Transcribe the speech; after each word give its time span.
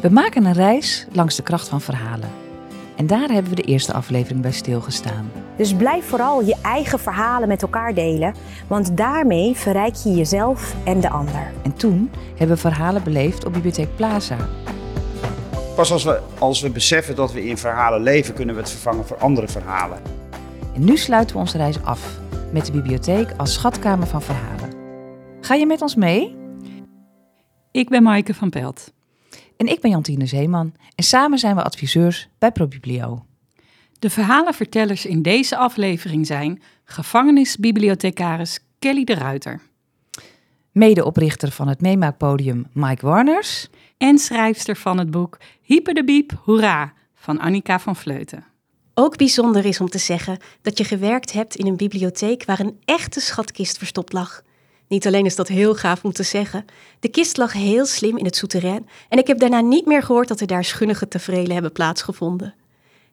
We 0.00 0.10
maken 0.10 0.44
een 0.44 0.52
reis 0.52 1.06
langs 1.12 1.36
de 1.36 1.42
kracht 1.42 1.68
van 1.68 1.80
verhalen. 1.80 2.28
En 2.96 3.06
daar 3.06 3.28
hebben 3.28 3.50
we 3.50 3.62
de 3.62 3.68
eerste 3.68 3.92
aflevering 3.92 4.40
bij 4.40 4.52
stilgestaan. 4.52 5.30
Dus 5.56 5.74
blijf 5.74 6.04
vooral 6.04 6.42
je 6.42 6.56
eigen 6.62 6.98
verhalen 6.98 7.48
met 7.48 7.62
elkaar 7.62 7.94
delen, 7.94 8.34
want 8.66 8.96
daarmee 8.96 9.54
verrijk 9.54 9.94
je 9.94 10.10
jezelf 10.10 10.74
en 10.84 11.00
de 11.00 11.08
ander. 11.08 11.52
En 11.62 11.76
toen 11.76 12.10
hebben 12.28 12.56
we 12.56 12.62
verhalen 12.62 13.02
beleefd 13.02 13.44
op 13.44 13.52
Bibliotheek 13.52 13.96
Plaza. 13.96 14.36
Pas 15.74 15.92
als 15.92 16.04
we, 16.04 16.20
als 16.38 16.60
we 16.60 16.70
beseffen 16.70 17.16
dat 17.16 17.32
we 17.32 17.46
in 17.46 17.58
verhalen 17.58 18.02
leven, 18.02 18.34
kunnen 18.34 18.54
we 18.54 18.60
het 18.60 18.70
vervangen 18.70 19.06
voor 19.06 19.16
andere 19.16 19.48
verhalen. 19.48 19.98
En 20.74 20.84
nu 20.84 20.96
sluiten 20.96 21.34
we 21.34 21.40
onze 21.40 21.56
reis 21.56 21.82
af 21.82 22.18
met 22.52 22.66
de 22.66 22.72
bibliotheek 22.72 23.32
als 23.36 23.52
schatkamer 23.52 24.06
van 24.06 24.22
verhalen. 24.22 24.70
Ga 25.40 25.54
je 25.54 25.66
met 25.66 25.82
ons 25.82 25.94
mee? 25.94 26.36
Ik 27.70 27.88
ben 27.88 28.02
Maaike 28.02 28.34
van 28.34 28.50
Pelt. 28.50 28.96
En 29.58 29.66
ik 29.66 29.80
ben 29.80 29.90
Jantine 29.90 30.26
Zeeman 30.26 30.74
en 30.94 31.04
samen 31.04 31.38
zijn 31.38 31.56
we 31.56 31.62
adviseurs 31.62 32.28
bij 32.38 32.52
ProBiblio. 32.52 33.24
De 33.98 34.10
verhalenvertellers 34.10 35.06
in 35.06 35.22
deze 35.22 35.56
aflevering 35.56 36.26
zijn 36.26 36.62
gevangenisbibliothecaris 36.84 38.58
Kelly 38.78 39.04
de 39.04 39.14
Ruiter 39.14 39.60
Medeoprichter 40.72 41.50
van 41.50 41.68
het 41.68 41.80
meemaakpodium 41.80 42.66
Mike 42.72 43.06
Warners. 43.06 43.68
en 43.96 44.18
schrijfster 44.18 44.76
van 44.76 44.98
het 44.98 45.10
boek 45.10 45.38
Hyper 45.62 45.94
de 45.94 46.04
Biep, 46.04 46.32
Hoera 46.44 46.92
van 47.14 47.38
Annika 47.38 47.78
van 47.78 47.96
Vleuten. 47.96 48.44
Ook 48.94 49.16
bijzonder 49.16 49.64
is 49.64 49.80
om 49.80 49.88
te 49.88 49.98
zeggen 49.98 50.38
dat 50.62 50.78
je 50.78 50.84
gewerkt 50.84 51.32
hebt 51.32 51.56
in 51.56 51.66
een 51.66 51.76
bibliotheek 51.76 52.44
waar 52.44 52.60
een 52.60 52.78
echte 52.84 53.20
schatkist 53.20 53.78
verstopt 53.78 54.12
lag. 54.12 54.42
Niet 54.88 55.06
alleen 55.06 55.24
is 55.24 55.36
dat 55.36 55.48
heel 55.48 55.74
gaaf 55.74 56.04
om 56.04 56.12
te 56.12 56.22
zeggen, 56.22 56.64
de 57.00 57.08
kist 57.08 57.36
lag 57.36 57.52
heel 57.52 57.86
slim 57.86 58.16
in 58.16 58.24
het 58.24 58.36
souterrain 58.36 58.88
en 59.08 59.18
ik 59.18 59.26
heb 59.26 59.38
daarna 59.38 59.60
niet 59.60 59.86
meer 59.86 60.02
gehoord 60.02 60.28
dat 60.28 60.40
er 60.40 60.46
daar 60.46 60.64
schunnige 60.64 61.08
tafereelen 61.08 61.52
hebben 61.52 61.72
plaatsgevonden. 61.72 62.54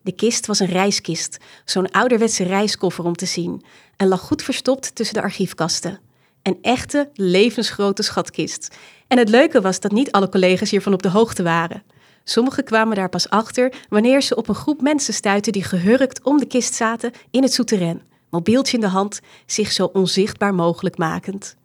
De 0.02 0.12
kist 0.12 0.46
was 0.46 0.60
een 0.60 0.68
reiskist, 0.68 1.38
zo'n 1.66 1.92
ouderwetse 1.92 2.44
reiskoffer 2.44 3.06
om 3.06 3.16
te 3.16 3.26
zien, 3.26 3.64
en 3.96 4.08
lag 4.08 4.22
goed 4.22 4.42
verstopt 4.42 4.96
tussen 4.96 5.16
de 5.16 5.22
archiefkasten. 5.22 6.00
Een 6.42 6.58
echte, 6.62 7.10
levensgrote 7.14 8.04
schatkist. 8.04 8.76
En 9.08 9.18
het 9.18 9.30
leuke 9.30 9.62
was 9.62 9.80
dat 9.80 9.92
niet 9.92 10.12
alle 10.12 10.30
collega's 10.30 10.72
hiervan 10.72 10.94
op 10.94 11.02
de 11.02 11.10
hoogte 11.10 11.44
waren. 11.44 11.84
Sommigen 12.24 12.64
kwamen 12.64 12.96
daar 12.96 13.10
pas 13.10 13.30
achter 13.30 13.74
wanneer 13.90 14.22
ze 14.22 14.36
op 14.36 14.48
een 14.48 14.56
groep 14.56 14.82
mensen 14.82 15.14
stuitten 15.14 15.52
die 15.52 15.64
gehurkt 15.64 16.24
om 16.24 16.38
de 16.38 16.46
kist 16.46 16.74
zaten 16.74 17.12
in 17.32 17.44
het 17.44 17.54
souterrain, 17.54 18.02
mobieltje 18.30 18.76
in 18.76 18.82
de 18.82 18.88
hand, 18.88 19.20
zich 19.46 19.72
zo 19.72 19.90
onzichtbaar 19.94 20.54
mogelijk 20.54 20.98
makend. 20.98 21.56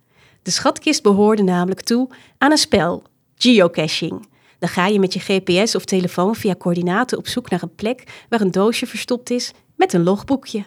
De 0.42 0.50
schatkist 0.50 1.02
behoorde 1.02 1.42
namelijk 1.42 1.80
toe 1.80 2.08
aan 2.38 2.50
een 2.50 2.58
spel, 2.58 3.02
geocaching. 3.36 4.28
Dan 4.58 4.68
ga 4.68 4.86
je 4.86 4.98
met 4.98 5.12
je 5.12 5.20
GPS 5.20 5.74
of 5.74 5.84
telefoon 5.84 6.34
via 6.34 6.54
coördinaten 6.54 7.18
op 7.18 7.28
zoek 7.28 7.50
naar 7.50 7.62
een 7.62 7.74
plek 7.74 8.24
waar 8.28 8.40
een 8.40 8.50
doosje 8.50 8.86
verstopt 8.86 9.30
is 9.30 9.52
met 9.76 9.92
een 9.92 10.02
logboekje. 10.02 10.64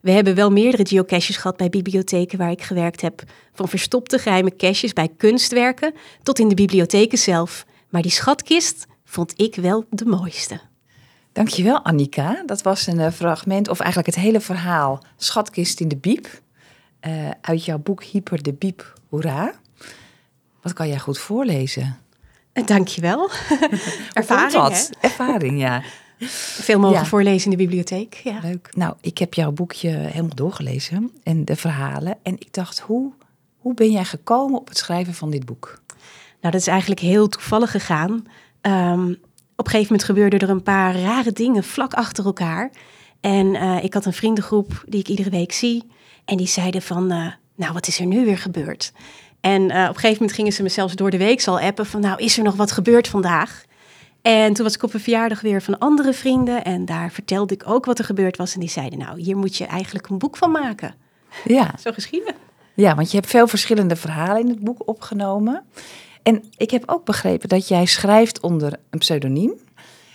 We 0.00 0.10
hebben 0.10 0.34
wel 0.34 0.50
meerdere 0.50 0.86
geocaches 0.86 1.36
gehad 1.36 1.56
bij 1.56 1.68
bibliotheken 1.68 2.38
waar 2.38 2.50
ik 2.50 2.62
gewerkt 2.62 3.00
heb. 3.00 3.22
Van 3.52 3.68
verstopte 3.68 4.18
geheime 4.18 4.56
caches 4.56 4.92
bij 4.92 5.08
kunstwerken 5.16 5.94
tot 6.22 6.38
in 6.38 6.48
de 6.48 6.54
bibliotheken 6.54 7.18
zelf. 7.18 7.66
Maar 7.88 8.02
die 8.02 8.10
schatkist 8.10 8.86
vond 9.04 9.32
ik 9.36 9.54
wel 9.54 9.84
de 9.90 10.04
mooiste. 10.04 10.60
Dankjewel 11.32 11.82
Annika. 11.82 12.42
Dat 12.46 12.62
was 12.62 12.86
een 12.86 13.00
eh, 13.00 13.12
fragment, 13.12 13.68
of 13.68 13.80
eigenlijk 13.80 14.14
het 14.14 14.24
hele 14.24 14.40
verhaal 14.40 15.02
Schatkist 15.16 15.80
in 15.80 15.88
de 15.88 15.96
Biep. 15.96 16.40
Eh, 17.00 17.30
uit 17.40 17.64
jouw 17.64 17.78
boek 17.78 18.02
Hyper 18.04 18.42
de 18.42 18.52
Biep, 18.52 18.92
hoera. 19.08 19.52
Wat 20.62 20.72
kan 20.72 20.88
jij 20.88 20.98
goed 20.98 21.18
voorlezen? 21.18 21.96
En 22.52 22.66
dankjewel. 22.66 23.30
Ervaring, 24.12 24.52
dat? 24.52 24.90
hè? 25.00 25.08
Ervaring, 25.08 25.60
ja. 25.60 25.82
Veel 26.18 26.78
mogen 26.78 26.98
Ja. 26.98 27.04
voorlezen 27.04 27.50
in 27.50 27.56
de 27.56 27.64
bibliotheek. 27.64 28.14
Ja. 28.24 28.38
Leuk. 28.42 28.68
Nou, 28.76 28.94
ik 29.00 29.18
heb 29.18 29.34
jouw 29.34 29.50
boekje 29.52 29.88
helemaal 29.88 30.34
doorgelezen 30.34 31.10
en 31.22 31.44
de 31.44 31.56
verhalen. 31.56 32.18
En 32.22 32.34
ik 32.38 32.52
dacht, 32.52 32.78
hoe, 32.78 33.12
hoe 33.56 33.74
ben 33.74 33.90
jij 33.90 34.04
gekomen 34.04 34.60
op 34.60 34.68
het 34.68 34.78
schrijven 34.78 35.14
van 35.14 35.30
dit 35.30 35.44
boek? 35.44 35.80
Nou, 36.40 36.52
dat 36.52 36.60
is 36.60 36.66
eigenlijk 36.66 37.00
heel 37.00 37.28
toevallig 37.28 37.70
gegaan. 37.70 38.24
Ehm, 38.60 39.10
op 39.56 39.64
een 39.64 39.70
gegeven 39.70 39.92
moment 39.92 40.04
gebeurden 40.04 40.38
er 40.40 40.50
een 40.50 40.62
paar 40.62 41.00
rare 41.00 41.32
dingen 41.32 41.64
vlak 41.64 41.94
achter 41.94 42.24
elkaar. 42.24 42.70
En 43.20 43.54
eh, 43.54 43.84
ik 43.84 43.94
had 43.94 44.04
een 44.04 44.12
vriendengroep 44.12 44.84
die 44.88 45.00
ik 45.00 45.08
iedere 45.08 45.30
week 45.30 45.52
zie. 45.52 45.84
En 46.26 46.36
die 46.36 46.46
zeiden 46.46 46.82
van, 46.82 47.10
eh, 47.10 47.26
nou, 47.54 47.72
wat 47.72 47.86
is 47.86 47.98
er 48.00 48.06
nu 48.06 48.24
weer 48.24 48.38
gebeurd? 48.38 48.92
En 49.40 49.70
eh, 49.70 49.82
op 49.82 49.88
een 49.88 49.94
gegeven 49.94 50.12
moment 50.12 50.32
gingen 50.32 50.52
ze 50.52 50.62
me 50.62 50.68
zelfs 50.68 50.94
door 50.94 51.10
de 51.10 51.18
week 51.18 51.46
al 51.46 51.60
appen 51.60 51.86
van, 51.86 52.00
nou, 52.00 52.22
is 52.22 52.38
er 52.38 52.44
nog 52.44 52.56
wat 52.56 52.72
gebeurd 52.72 53.08
vandaag? 53.08 53.64
En 54.22 54.52
toen 54.52 54.64
was 54.64 54.74
ik 54.74 54.82
op 54.82 54.94
een 54.94 55.00
verjaardag 55.00 55.40
weer 55.40 55.62
van 55.62 55.78
andere 55.78 56.12
vrienden. 56.12 56.64
En 56.64 56.84
daar 56.84 57.10
vertelde 57.10 57.54
ik 57.54 57.62
ook 57.66 57.84
wat 57.84 57.98
er 57.98 58.04
gebeurd 58.04 58.36
was. 58.36 58.54
En 58.54 58.60
die 58.60 58.68
zeiden, 58.68 58.98
nou, 58.98 59.20
hier 59.20 59.36
moet 59.36 59.56
je 59.56 59.66
eigenlijk 59.66 60.08
een 60.08 60.18
boek 60.18 60.36
van 60.36 60.50
maken. 60.50 60.94
Ja, 61.44 61.74
Zo 61.84 61.92
geschieden. 61.92 62.34
ja, 62.74 62.94
want 62.94 63.10
je 63.10 63.16
hebt 63.16 63.30
veel 63.30 63.46
verschillende 63.46 63.96
verhalen 63.96 64.40
in 64.40 64.48
het 64.48 64.60
boek 64.60 64.88
opgenomen. 64.88 65.64
En 66.22 66.44
ik 66.56 66.70
heb 66.70 66.82
ook 66.86 67.04
begrepen 67.04 67.48
dat 67.48 67.68
jij 67.68 67.86
schrijft 67.86 68.40
onder 68.40 68.72
een 68.90 68.98
pseudoniem. 68.98 69.52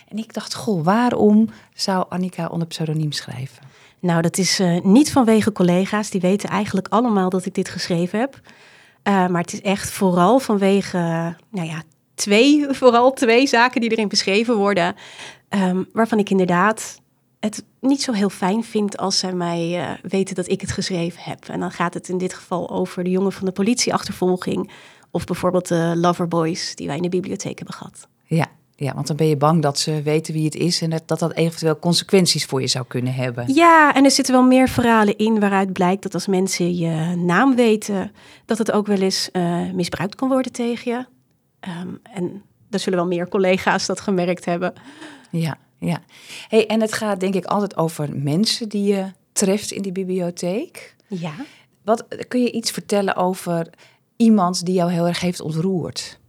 En 0.08 0.18
ik 0.18 0.34
dacht, 0.34 0.54
goh, 0.54 0.84
waarom 0.84 1.48
zou 1.74 2.04
Annika 2.08 2.46
onder 2.46 2.68
pseudoniem 2.68 3.12
schrijven? 3.12 3.71
Nou, 4.02 4.22
dat 4.22 4.38
is 4.38 4.58
eh, 4.58 4.80
niet 4.80 5.12
vanwege 5.12 5.52
collega's. 5.52 6.10
Die 6.10 6.20
weten 6.20 6.48
eigenlijk 6.48 6.88
allemaal 6.88 7.30
dat 7.30 7.46
ik 7.46 7.54
dit 7.54 7.68
geschreven 7.68 8.18
heb. 8.18 8.40
Eh, 9.02 9.26
maar 9.26 9.40
het 9.40 9.52
is 9.52 9.60
echt 9.60 9.90
vooral 9.90 10.38
vanwege, 10.38 10.98
eh, 10.98 11.28
nou 11.50 11.66
ja, 11.68 11.82
twee, 12.14 12.66
vooral 12.80 13.12
twee 13.12 13.46
zaken 13.46 13.80
die 13.80 13.90
erin 13.90 14.08
beschreven 14.08 14.56
worden. 14.56 14.94
ehm, 15.48 15.82
waarvan 15.92 16.18
ik 16.18 16.30
inderdaad 16.30 17.00
het 17.40 17.64
niet 17.80 18.02
zo 18.02 18.12
heel 18.12 18.30
fijn 18.30 18.64
vind 18.64 18.96
als 18.96 19.18
zij 19.18 19.32
mij 19.32 19.98
weten 20.02 20.34
dat 20.34 20.48
ik 20.48 20.60
het 20.60 20.72
geschreven 20.72 21.22
heb. 21.22 21.48
En 21.48 21.60
dan 21.60 21.70
gaat 21.70 21.94
het 21.94 22.08
in 22.08 22.18
dit 22.18 22.34
geval 22.34 22.70
over 22.70 23.04
de 23.04 23.10
jongen 23.10 23.32
van 23.32 23.46
de 23.46 23.52
politieachtervolging. 23.52 24.70
Of 25.10 25.24
bijvoorbeeld 25.24 25.68
de 25.68 25.92
Loverboys 25.96 26.74
die 26.74 26.86
wij 26.86 26.96
in 26.96 27.02
de 27.02 27.08
bibliotheek 27.08 27.56
hebben 27.58 27.74
gehad. 27.74 28.08
Ja, 28.24 28.46
ja, 28.82 28.94
want 28.94 29.06
dan 29.06 29.16
ben 29.16 29.26
je 29.26 29.36
bang 29.36 29.62
dat 29.62 29.78
ze 29.78 30.02
weten 30.02 30.34
wie 30.34 30.44
het 30.44 30.54
is 30.54 30.80
en 30.82 30.90
dat 30.90 31.18
dat, 31.18 31.32
eventueel 31.32 31.78
consequenties 31.78 32.44
voor 32.44 32.60
je 32.60 32.66
zou 32.66 32.84
kunnen 32.88 33.14
hebben. 33.14 33.54
Ja, 33.54 33.94
en 33.94 34.04
er 34.04 34.10
zitten 34.10 34.34
wel 34.34 34.42
meer 34.42 34.68
verhalen 34.68 35.16
in 35.16 35.40
waaruit 35.40 35.72
blijkt 35.72 36.02
dat 36.02 36.14
als 36.14 36.26
mensen 36.26 36.76
je 36.76 37.14
naam 37.16 37.54
weten, 37.54 38.12
dat 38.44 38.58
het 38.58 38.72
ook 38.72 38.86
wel 38.86 39.00
eens 39.00 39.30
eh, 39.30 39.70
misbruikt 39.72 40.14
kan 40.14 40.28
worden 40.28 40.52
tegen 40.52 40.92
je. 40.92 41.06
Ehm, 41.60 41.88
en 42.02 42.42
er 42.70 42.78
zullen 42.78 42.98
wel 42.98 43.08
meer 43.08 43.28
collega's 43.28 43.86
dat 43.86 44.00
gemerkt 44.00 44.44
hebben. 44.44 44.72
Ja, 45.30 45.58
ja. 45.78 46.02
Hey, 46.48 46.66
en 46.66 46.80
het 46.80 46.92
gaat 46.92 47.20
denk 47.20 47.34
ik 47.34 47.44
altijd 47.44 47.76
over 47.76 48.16
mensen 48.16 48.68
die 48.68 48.94
je 48.94 49.12
treft 49.32 49.70
in 49.70 49.82
die 49.82 49.92
bibliotheek. 49.92 50.96
Ja. 51.06 51.32
Wat 51.84 52.06
kun 52.28 52.42
je 52.42 52.52
iets 52.52 52.70
vertellen 52.70 53.16
over 53.16 53.70
iemand 54.16 54.64
die 54.64 54.74
jou 54.74 54.92
heel 54.92 55.06
erg 55.06 55.20
heeft 55.20 55.40
ontroerd? 55.40 56.20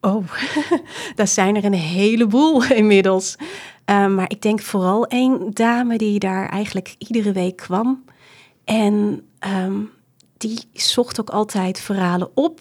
Oh, 0.00 0.28
daar 1.14 1.28
zijn 1.28 1.56
er 1.56 1.64
een 1.64 1.72
heleboel 1.72 2.64
inmiddels. 2.82 3.36
Ehm, 3.84 4.14
maar 4.14 4.30
ik 4.30 4.42
denk 4.42 4.60
vooral 4.60 5.06
één 5.06 5.50
dame 5.54 5.98
die 5.98 6.18
daar 6.18 6.48
eigenlijk 6.48 6.94
iedere 6.98 7.32
week 7.32 7.56
kwam. 7.56 8.04
En 8.64 9.26
ehm, 9.38 9.80
die 10.36 10.58
zocht 10.72 11.20
ook 11.20 11.30
altijd 11.30 11.80
verhalen 11.80 12.30
op. 12.34 12.60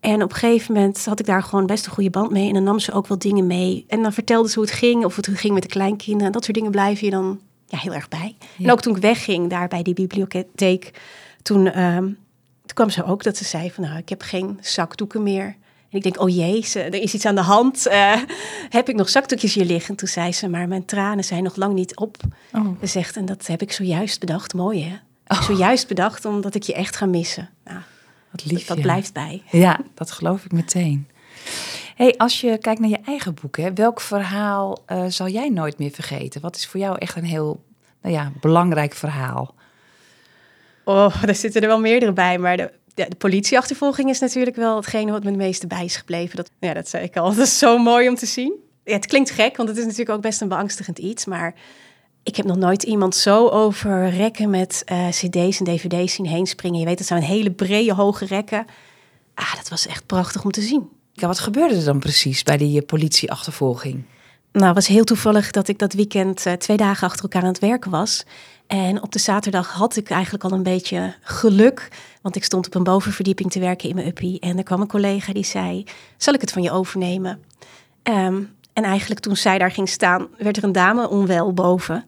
En 0.00 0.22
op 0.22 0.30
een 0.30 0.36
gegeven 0.36 0.74
moment 0.74 1.04
had 1.04 1.20
ik 1.20 1.26
daar 1.26 1.42
gewoon 1.42 1.66
best 1.66 1.86
een 1.86 1.92
goede 1.92 2.10
band 2.10 2.30
mee. 2.30 2.48
En 2.48 2.54
dan 2.54 2.62
nam 2.62 2.78
ze 2.78 2.92
ook 2.92 3.06
wel 3.06 3.18
dingen 3.18 3.46
mee. 3.46 3.84
En 3.88 4.02
dan 4.02 4.12
vertelde 4.12 4.48
ze 4.48 4.54
hoe 4.54 4.64
het 4.64 4.74
ging, 4.74 5.04
of 5.04 5.16
het 5.16 5.28
ging 5.28 5.54
met 5.54 5.62
de 5.62 5.68
kleinkinderen. 5.68 6.26
En 6.26 6.32
dat 6.32 6.44
soort 6.44 6.56
dingen 6.56 6.70
blijven 6.70 7.04
je 7.04 7.10
dan 7.10 7.40
ja, 7.66 7.78
heel 7.78 7.94
erg 7.94 8.08
bij. 8.08 8.36
En 8.58 8.70
ook 8.70 8.80
toen 8.80 8.96
ik 8.96 9.02
wegging 9.02 9.50
daar 9.50 9.68
bij 9.68 9.82
die 9.82 9.94
bibliotheek, 9.94 11.00
toen, 11.42 11.66
ehm, 11.66 12.04
toen 12.04 12.74
kwam 12.74 12.90
ze 12.90 13.04
ook 13.04 13.22
dat 13.22 13.36
ze 13.36 13.44
zei 13.44 13.70
van 13.70 13.84
nou, 13.84 13.98
ik 13.98 14.08
heb 14.08 14.22
geen 14.22 14.58
zakdoeken 14.60 15.22
meer. 15.22 15.56
En 15.90 15.96
ik 15.96 16.02
denk, 16.02 16.20
oh 16.20 16.28
jee, 16.28 16.62
ze- 16.62 16.80
er 16.82 16.94
is 17.02 17.14
iets 17.14 17.26
aan 17.26 17.34
de 17.34 17.40
hand. 17.40 17.86
Eh, 17.86 18.16
heb 18.68 18.88
ik 18.88 18.94
nog 18.96 19.08
zakdoekjes 19.08 19.54
hier 19.54 19.64
liggen? 19.64 19.96
Toen 19.96 20.08
zei 20.08 20.32
ze, 20.32 20.48
maar 20.48 20.68
mijn 20.68 20.84
tranen 20.84 21.24
zijn 21.24 21.42
nog 21.42 21.56
lang 21.56 21.74
niet 21.74 21.96
op. 21.96 22.16
Oh. 22.52 22.66
Ze 22.80 22.86
zegt, 22.86 23.16
en 23.16 23.24
dat 23.24 23.46
heb 23.46 23.62
ik 23.62 23.72
zojuist 23.72 24.20
bedacht. 24.20 24.54
Mooi 24.54 24.84
hè? 24.84 24.96
Zojuist 25.42 25.88
bedacht 25.88 26.24
omdat 26.24 26.54
ik 26.54 26.62
je 26.62 26.74
echt 26.74 26.96
ga 26.96 27.06
missen. 27.06 27.50
Nou, 27.64 27.78
Wat 28.30 28.44
lief. 28.44 28.66
dat 28.66 28.76
ja. 28.76 28.82
blijft 28.82 29.12
bij. 29.12 29.42
Ja, 29.50 29.80
dat 29.94 30.10
geloof 30.10 30.44
ik 30.44 30.52
meteen. 30.52 31.08
Hey, 31.96 32.14
als 32.16 32.40
je 32.40 32.58
kijkt 32.58 32.80
naar 32.80 32.88
je 32.88 33.00
eigen 33.06 33.34
boek, 33.42 33.56
hè, 33.56 33.72
welk 33.74 34.00
verhaal 34.00 34.82
eh, 34.86 35.04
zal 35.08 35.28
jij 35.28 35.48
nooit 35.48 35.78
meer 35.78 35.90
vergeten? 35.90 36.40
Wat 36.40 36.56
is 36.56 36.66
voor 36.66 36.80
jou 36.80 36.98
echt 36.98 37.16
een 37.16 37.24
heel 37.24 37.64
nou 38.02 38.14
ja, 38.14 38.32
belangrijk 38.40 38.94
verhaal? 38.94 39.54
Oh, 40.84 41.22
daar 41.22 41.34
zitten 41.34 41.62
er 41.62 41.68
wel 41.68 41.80
meerdere 41.80 42.12
bij. 42.12 42.38
Maar 42.38 42.56
de, 42.56 42.72
de, 43.04 43.08
de 43.08 43.16
politieachtervolging 43.16 44.08
is 44.08 44.18
natuurlijk 44.18 44.56
wel 44.56 44.76
hetgene 44.76 45.10
wat 45.10 45.22
me 45.22 45.28
het 45.28 45.38
meeste 45.38 45.66
bij 45.66 45.84
is 45.84 45.96
gebleven. 45.96 46.36
Dat, 46.36 46.50
ja, 46.60 46.74
dat 46.74 46.88
zei 46.88 47.04
ik 47.04 47.16
al. 47.16 47.28
Dat 47.34 47.46
is 47.46 47.58
zo 47.58 47.78
mooi 47.78 48.08
om 48.08 48.14
te 48.14 48.26
zien. 48.26 48.54
Ja, 48.84 48.92
het 48.92 49.06
klinkt 49.06 49.30
gek, 49.30 49.56
want 49.56 49.68
het 49.68 49.78
is 49.78 49.84
natuurlijk 49.84 50.10
ook 50.10 50.22
best 50.22 50.40
een 50.40 50.48
beangstigend 50.48 50.98
iets. 50.98 51.24
Maar 51.24 51.54
ik 52.22 52.36
heb 52.36 52.46
nog 52.46 52.56
nooit 52.56 52.82
iemand 52.82 53.14
zo 53.14 53.48
over 53.48 54.08
rekken 54.08 54.50
met 54.50 54.82
eh, 54.84 55.08
cd's 55.08 55.58
en 55.58 55.64
dvd's 55.64 56.14
zien 56.14 56.26
heen 56.26 56.46
springen. 56.46 56.80
Je 56.80 56.86
weet, 56.86 56.98
dat 56.98 57.06
zijn 57.06 57.22
hele 57.22 57.50
brede, 57.50 57.94
hoge 57.94 58.24
rekken. 58.24 58.64
Ah, 59.34 59.54
dat 59.54 59.68
was 59.68 59.86
echt 59.86 60.06
prachtig 60.06 60.44
om 60.44 60.50
te 60.50 60.60
zien. 60.60 60.88
Ja, 61.12 61.26
wat 61.26 61.38
gebeurde 61.38 61.74
er 61.74 61.84
dan 61.84 61.98
precies 61.98 62.42
bij 62.42 62.56
die 62.56 62.80
eh, 62.80 62.86
politieachtervolging? 62.86 64.04
Nou, 64.52 64.66
het 64.66 64.74
was 64.74 64.86
heel 64.86 65.04
toevallig 65.04 65.50
dat 65.50 65.68
ik 65.68 65.78
dat 65.78 65.92
weekend 65.92 66.46
uh, 66.46 66.52
twee 66.52 66.76
dagen 66.76 67.06
achter 67.06 67.22
elkaar 67.22 67.42
aan 67.42 67.48
het 67.48 67.58
werken 67.58 67.90
was. 67.90 68.24
En 68.70 69.02
op 69.02 69.12
de 69.12 69.18
zaterdag 69.18 69.72
had 69.72 69.96
ik 69.96 70.10
eigenlijk 70.10 70.44
al 70.44 70.52
een 70.52 70.62
beetje 70.62 71.14
geluk. 71.22 71.88
Want 72.22 72.36
ik 72.36 72.44
stond 72.44 72.66
op 72.66 72.74
een 72.74 72.82
bovenverdieping 72.82 73.50
te 73.50 73.60
werken 73.60 73.88
in 73.88 73.94
mijn 73.94 74.06
uppie. 74.06 74.40
En 74.40 74.58
er 74.58 74.62
kwam 74.62 74.80
een 74.80 74.86
collega 74.86 75.32
die 75.32 75.44
zei, 75.44 75.84
zal 76.16 76.34
ik 76.34 76.40
het 76.40 76.52
van 76.52 76.62
je 76.62 76.70
overnemen? 76.70 77.42
Um, 78.02 78.56
en 78.72 78.84
eigenlijk 78.84 79.20
toen 79.20 79.36
zij 79.36 79.58
daar 79.58 79.70
ging 79.70 79.88
staan, 79.88 80.28
werd 80.38 80.56
er 80.56 80.64
een 80.64 80.72
dame 80.72 81.08
onwel 81.08 81.52
boven. 81.52 82.04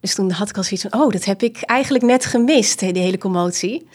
Dus 0.00 0.14
toen 0.14 0.30
had 0.30 0.48
ik 0.48 0.56
al 0.56 0.62
zoiets 0.62 0.86
van, 0.88 1.00
oh, 1.00 1.10
dat 1.10 1.24
heb 1.24 1.42
ik 1.42 1.62
eigenlijk 1.62 2.04
net 2.04 2.24
gemist, 2.24 2.78
die 2.78 2.98
hele 2.98 3.18
commotie. 3.18 3.88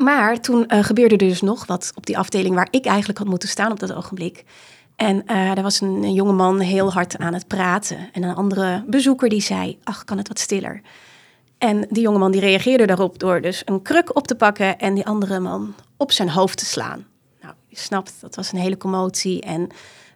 Maar 0.00 0.40
toen 0.40 0.64
uh, 0.68 0.84
gebeurde 0.84 1.16
er 1.16 1.28
dus 1.28 1.40
nog 1.40 1.66
wat 1.66 1.92
op 1.94 2.06
die 2.06 2.18
afdeling 2.18 2.54
waar 2.54 2.68
ik 2.70 2.86
eigenlijk 2.86 3.18
had 3.18 3.28
moeten 3.28 3.48
staan 3.48 3.72
op 3.72 3.80
dat 3.80 3.92
ogenblik. 3.92 4.44
En 4.96 5.22
uh, 5.26 5.56
er 5.56 5.62
was 5.62 5.80
een, 5.80 6.02
een 6.02 6.14
jongeman 6.14 6.60
heel 6.60 6.92
hard 6.92 7.18
aan 7.18 7.34
het 7.34 7.46
praten. 7.46 8.08
En 8.12 8.22
een 8.22 8.34
andere 8.34 8.84
bezoeker 8.86 9.28
die 9.28 9.42
zei, 9.42 9.78
ach, 9.84 10.04
kan 10.04 10.18
het 10.18 10.28
wat 10.28 10.38
stiller? 10.38 10.82
En 11.60 11.86
die 11.88 12.02
jongeman 12.02 12.30
die 12.30 12.40
reageerde 12.40 12.86
daarop 12.86 13.18
door 13.18 13.40
dus 13.40 13.62
een 13.64 13.82
kruk 13.82 14.16
op 14.16 14.26
te 14.26 14.34
pakken 14.34 14.78
en 14.78 14.94
die 14.94 15.06
andere 15.06 15.40
man 15.40 15.74
op 15.96 16.12
zijn 16.12 16.28
hoofd 16.28 16.58
te 16.58 16.64
slaan. 16.64 17.06
Nou, 17.40 17.54
je 17.66 17.76
snapt, 17.76 18.12
dat 18.20 18.36
was 18.36 18.52
een 18.52 18.58
hele 18.58 18.76
commotie. 18.76 19.40
En 19.40 19.68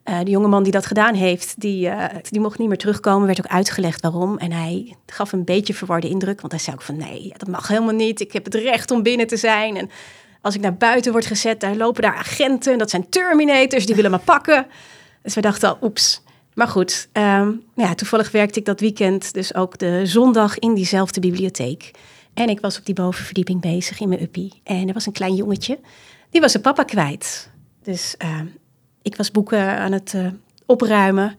uh, 0.04 0.18
de 0.24 0.30
jongeman 0.30 0.62
die 0.62 0.72
dat 0.72 0.86
gedaan 0.86 1.14
heeft, 1.14 1.60
die, 1.60 1.86
uh, 1.86 2.04
die 2.30 2.40
mocht 2.40 2.58
niet 2.58 2.68
meer 2.68 2.78
terugkomen. 2.78 3.26
Werd 3.26 3.38
ook 3.38 3.52
uitgelegd 3.52 4.00
waarom. 4.00 4.38
En 4.38 4.52
hij 4.52 4.96
gaf 5.06 5.32
een 5.32 5.44
beetje 5.44 5.74
verwarde 5.74 6.08
indruk. 6.08 6.40
Want 6.40 6.52
hij 6.52 6.60
zei 6.60 6.76
ook 6.76 6.82
van 6.82 6.96
nee, 6.96 7.32
dat 7.36 7.48
mag 7.48 7.68
helemaal 7.68 7.94
niet. 7.94 8.20
Ik 8.20 8.32
heb 8.32 8.44
het 8.44 8.54
recht 8.54 8.90
om 8.90 9.02
binnen 9.02 9.26
te 9.26 9.36
zijn. 9.36 9.76
En 9.76 9.90
als 10.40 10.54
ik 10.54 10.60
naar 10.60 10.76
buiten 10.76 11.12
word 11.12 11.26
gezet, 11.26 11.60
daar 11.60 11.76
lopen 11.76 12.02
daar 12.02 12.16
agenten. 12.16 12.78
Dat 12.78 12.90
zijn 12.90 13.08
terminators, 13.08 13.86
die 13.86 13.94
willen 13.94 14.10
me 14.10 14.18
pakken. 14.18 14.66
Dus 15.22 15.34
we 15.34 15.40
dachten 15.40 15.68
al, 15.68 15.78
oeps. 15.82 16.22
Maar 16.54 16.68
goed, 16.68 17.08
um, 17.12 17.62
ja, 17.74 17.94
toevallig 17.94 18.30
werkte 18.30 18.58
ik 18.58 18.64
dat 18.64 18.80
weekend 18.80 19.34
dus 19.34 19.54
ook 19.54 19.78
de 19.78 20.06
zondag 20.06 20.58
in 20.58 20.74
diezelfde 20.74 21.20
bibliotheek. 21.20 21.90
En 22.34 22.48
ik 22.48 22.60
was 22.60 22.78
op 22.78 22.86
die 22.86 22.94
bovenverdieping 22.94 23.60
bezig 23.60 24.00
in 24.00 24.08
mijn 24.08 24.22
uppie. 24.22 24.60
En 24.64 24.88
er 24.88 24.94
was 24.94 25.06
een 25.06 25.12
klein 25.12 25.34
jongetje, 25.34 25.78
die 26.30 26.40
was 26.40 26.50
zijn 26.50 26.62
papa 26.62 26.82
kwijt. 26.82 27.50
Dus 27.82 28.14
uh, 28.24 28.40
ik 29.02 29.16
was 29.16 29.30
boeken 29.30 29.78
aan 29.78 29.92
het 29.92 30.12
uh, 30.16 30.26
opruimen. 30.66 31.36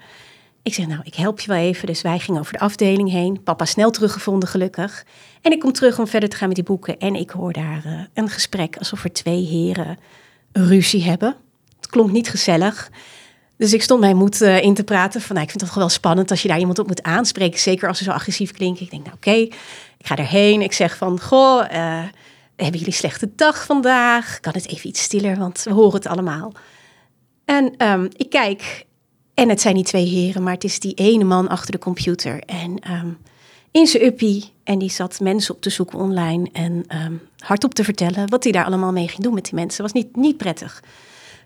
Ik 0.64 0.74
zeg, 0.74 0.88
nou, 0.88 1.02
ik 1.04 1.16
help 1.16 1.40
je 1.40 1.48
wel 1.48 1.58
even. 1.58 1.88
Dus 1.88 2.02
wij 2.02 2.20
gingen 2.20 2.40
over 2.40 2.54
de 2.54 2.60
afdeling 2.60 3.12
heen. 3.12 3.44
Papa 3.44 3.66
snel 3.66 3.92
teruggevonden, 3.92 4.50
gelukkig. 4.50 5.06
En 5.42 5.52
ik 5.52 5.60
kom 5.60 5.72
terug 5.72 6.00
om 6.00 6.08
verder 6.08 6.30
te 6.30 6.36
gaan 6.36 6.48
met 6.48 6.56
die 6.56 6.66
boeken. 6.66 7.00
En 7.00 7.16
ik 7.16 7.30
hoor 7.30 7.54
daar 7.54 7.84
uh, 7.86 8.00
een 8.14 8.30
gesprek 8.30 8.78
alsof 8.78 9.04
er 9.04 9.14
twee 9.14 9.46
heren 9.46 9.98
ruzie 10.52 11.04
hebben. 11.04 11.36
Het 11.76 11.88
klonk 11.88 12.12
niet 12.12 12.30
gezellig. 12.30 12.92
Dus 13.58 13.74
ik 13.74 13.82
stond 13.82 14.00
mijn 14.00 14.18
moed 14.18 14.42
uh, 14.42 14.62
in 14.62 14.74
te 14.74 14.84
praten. 14.84 15.22
Van, 15.22 15.36
nou, 15.36 15.46
ik 15.46 15.52
vind 15.52 15.62
het 15.62 15.70
toch 15.70 15.80
wel 15.80 15.90
spannend 15.90 16.32
als 16.32 16.42
je 16.42 16.48
daar 16.48 16.60
iemand 16.60 16.80
op 16.80 16.88
moet 16.88 17.04
aanspreken. 17.04 17.60
Zeker 17.60 17.88
als 17.88 17.98
ze 17.98 18.04
zo 18.04 18.12
agressief 18.12 18.52
klinken. 18.52 18.84
Ik 18.84 18.92
denk, 18.92 19.04
nou 19.04 19.16
oké, 19.16 19.32
ik 19.98 20.06
ga 20.08 20.16
erheen. 20.16 20.62
Ik 20.62 20.74
zeg 20.74 20.98
van, 20.98 21.22
goh, 21.22 21.66
uh, 21.72 22.04
hebben 22.56 22.80
jullie 22.80 22.94
slechte 22.94 23.30
dag 23.36 23.66
vandaag? 23.66 24.40
Kan 24.40 24.54
het 24.54 24.68
even 24.68 24.90
iets 24.90 25.02
stiller, 25.02 25.38
want 25.38 25.64
we 25.64 25.74
horen 25.74 25.94
het 25.94 26.08
allemaal. 26.08 26.52
En 27.46 27.88
um, 27.88 28.10
ik 28.16 28.30
kijk, 28.30 28.86
en 29.34 29.50
het 29.50 29.62
zijn 29.62 29.76
die 29.76 29.84
twee 29.84 30.06
heren, 30.06 30.44
maar 30.44 30.54
het 30.54 30.64
is 30.64 30.80
die 30.80 30.94
ene 30.94 31.24
man 31.24 31.48
achter 31.48 31.72
de 31.72 31.80
computer. 31.80 32.40
En 32.40 32.92
um, 32.92 33.18
in 33.72 33.88
zijn 33.88 34.06
uppie, 34.06 34.52
en 34.64 34.80
die 34.80 34.90
zat 34.90 35.20
mensen 35.20 35.56
op 35.56 35.62
te 35.62 35.70
zoeken 35.70 36.00
online 36.00 36.50
en 36.54 36.86
um, 37.06 37.22
hardop 37.38 37.74
te 37.74 37.84
vertellen 37.84 38.30
wat 38.30 38.44
hij 38.44 38.52
daar 38.52 38.66
allemaal 38.66 38.92
mee 38.92 39.08
ging 39.08 39.24
doen 39.24 39.34
met 39.34 39.44
die 39.44 39.54
mensen. 39.54 39.82
was 39.82 39.92
niet, 39.92 40.16
niet 40.16 40.38
prettig. 40.38 40.84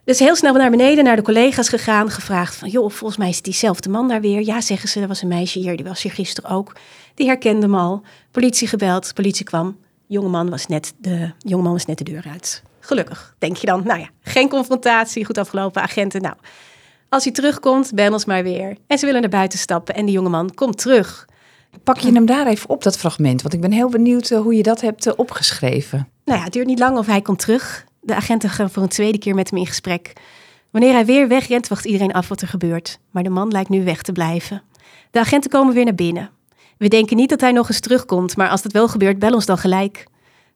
Dus 0.03 0.19
heel 0.19 0.35
snel 0.35 0.53
naar 0.53 0.69
beneden, 0.69 1.03
naar 1.03 1.15
de 1.15 1.21
collega's 1.21 1.69
gegaan, 1.69 2.09
gevraagd 2.09 2.55
van, 2.55 2.69
joh, 2.69 2.89
volgens 2.89 3.19
mij 3.19 3.29
is 3.29 3.35
het 3.35 3.45
diezelfde 3.45 3.89
man 3.89 4.07
daar 4.07 4.21
weer. 4.21 4.41
Ja, 4.41 4.61
zeggen 4.61 4.89
ze, 4.89 5.01
er 5.01 5.07
was 5.07 5.21
een 5.21 5.27
meisje 5.27 5.59
hier, 5.59 5.75
die 5.77 5.85
was 5.85 6.01
hier 6.01 6.11
gisteren 6.11 6.49
ook. 6.49 6.75
Die 7.15 7.27
herkende 7.27 7.61
hem 7.61 7.75
al. 7.75 8.01
Politie 8.31 8.67
gebeld, 8.67 9.13
politie 9.13 9.45
kwam. 9.45 9.77
Jongeman 10.07 10.49
was 10.49 10.65
net 10.65 10.93
de, 10.97 11.31
jongeman 11.37 11.71
was 11.71 11.85
net 11.85 11.97
de 11.97 12.03
deur 12.03 12.25
uit. 12.31 12.63
Gelukkig, 12.79 13.35
denk 13.39 13.57
je 13.57 13.65
dan. 13.65 13.81
Nou 13.85 13.99
ja, 13.99 14.09
geen 14.21 14.49
confrontatie, 14.49 15.25
goed 15.25 15.37
afgelopen, 15.37 15.81
agenten. 15.81 16.21
Nou, 16.21 16.35
als 17.09 17.23
hij 17.23 17.33
terugkomt, 17.33 17.91
ben 17.93 18.13
ons 18.13 18.25
maar 18.25 18.43
weer. 18.43 18.77
En 18.87 18.97
ze 18.97 19.05
willen 19.05 19.21
naar 19.21 19.29
buiten 19.29 19.59
stappen 19.59 19.95
en 19.95 20.05
die 20.05 20.13
jongeman 20.13 20.53
komt 20.53 20.77
terug. 20.77 21.27
Pak 21.83 21.97
je 21.97 22.11
hem 22.11 22.25
daar 22.25 22.47
even 22.47 22.69
op, 22.69 22.83
dat 22.83 22.97
fragment? 22.97 23.41
Want 23.41 23.53
ik 23.53 23.61
ben 23.61 23.71
heel 23.71 23.89
benieuwd 23.89 24.29
hoe 24.29 24.55
je 24.55 24.63
dat 24.63 24.81
hebt 24.81 25.15
opgeschreven. 25.15 26.07
Nou 26.25 26.37
ja, 26.37 26.43
het 26.43 26.53
duurt 26.53 26.67
niet 26.67 26.79
lang 26.79 26.97
of 26.97 27.05
hij 27.05 27.21
komt 27.21 27.39
terug. 27.39 27.85
De 28.01 28.15
agenten 28.15 28.49
gaan 28.49 28.69
voor 28.69 28.83
een 28.83 28.89
tweede 28.89 29.17
keer 29.17 29.35
met 29.35 29.49
hem 29.49 29.59
in 29.59 29.67
gesprek. 29.67 30.13
Wanneer 30.71 30.93
hij 30.93 31.05
weer 31.05 31.27
wegrent, 31.27 31.67
wacht 31.67 31.85
iedereen 31.85 32.13
af 32.13 32.27
wat 32.27 32.41
er 32.41 32.47
gebeurt. 32.47 32.99
Maar 33.11 33.23
de 33.23 33.29
man 33.29 33.51
lijkt 33.51 33.69
nu 33.69 33.83
weg 33.83 34.01
te 34.01 34.11
blijven. 34.11 34.63
De 35.11 35.19
agenten 35.19 35.49
komen 35.49 35.73
weer 35.73 35.85
naar 35.85 35.95
binnen. 35.95 36.29
We 36.77 36.87
denken 36.87 37.17
niet 37.17 37.29
dat 37.29 37.41
hij 37.41 37.51
nog 37.51 37.67
eens 37.67 37.79
terugkomt, 37.79 38.37
maar 38.37 38.49
als 38.49 38.61
dat 38.61 38.71
wel 38.71 38.87
gebeurt, 38.87 39.19
bel 39.19 39.33
ons 39.33 39.45
dan 39.45 39.57
gelijk. 39.57 40.07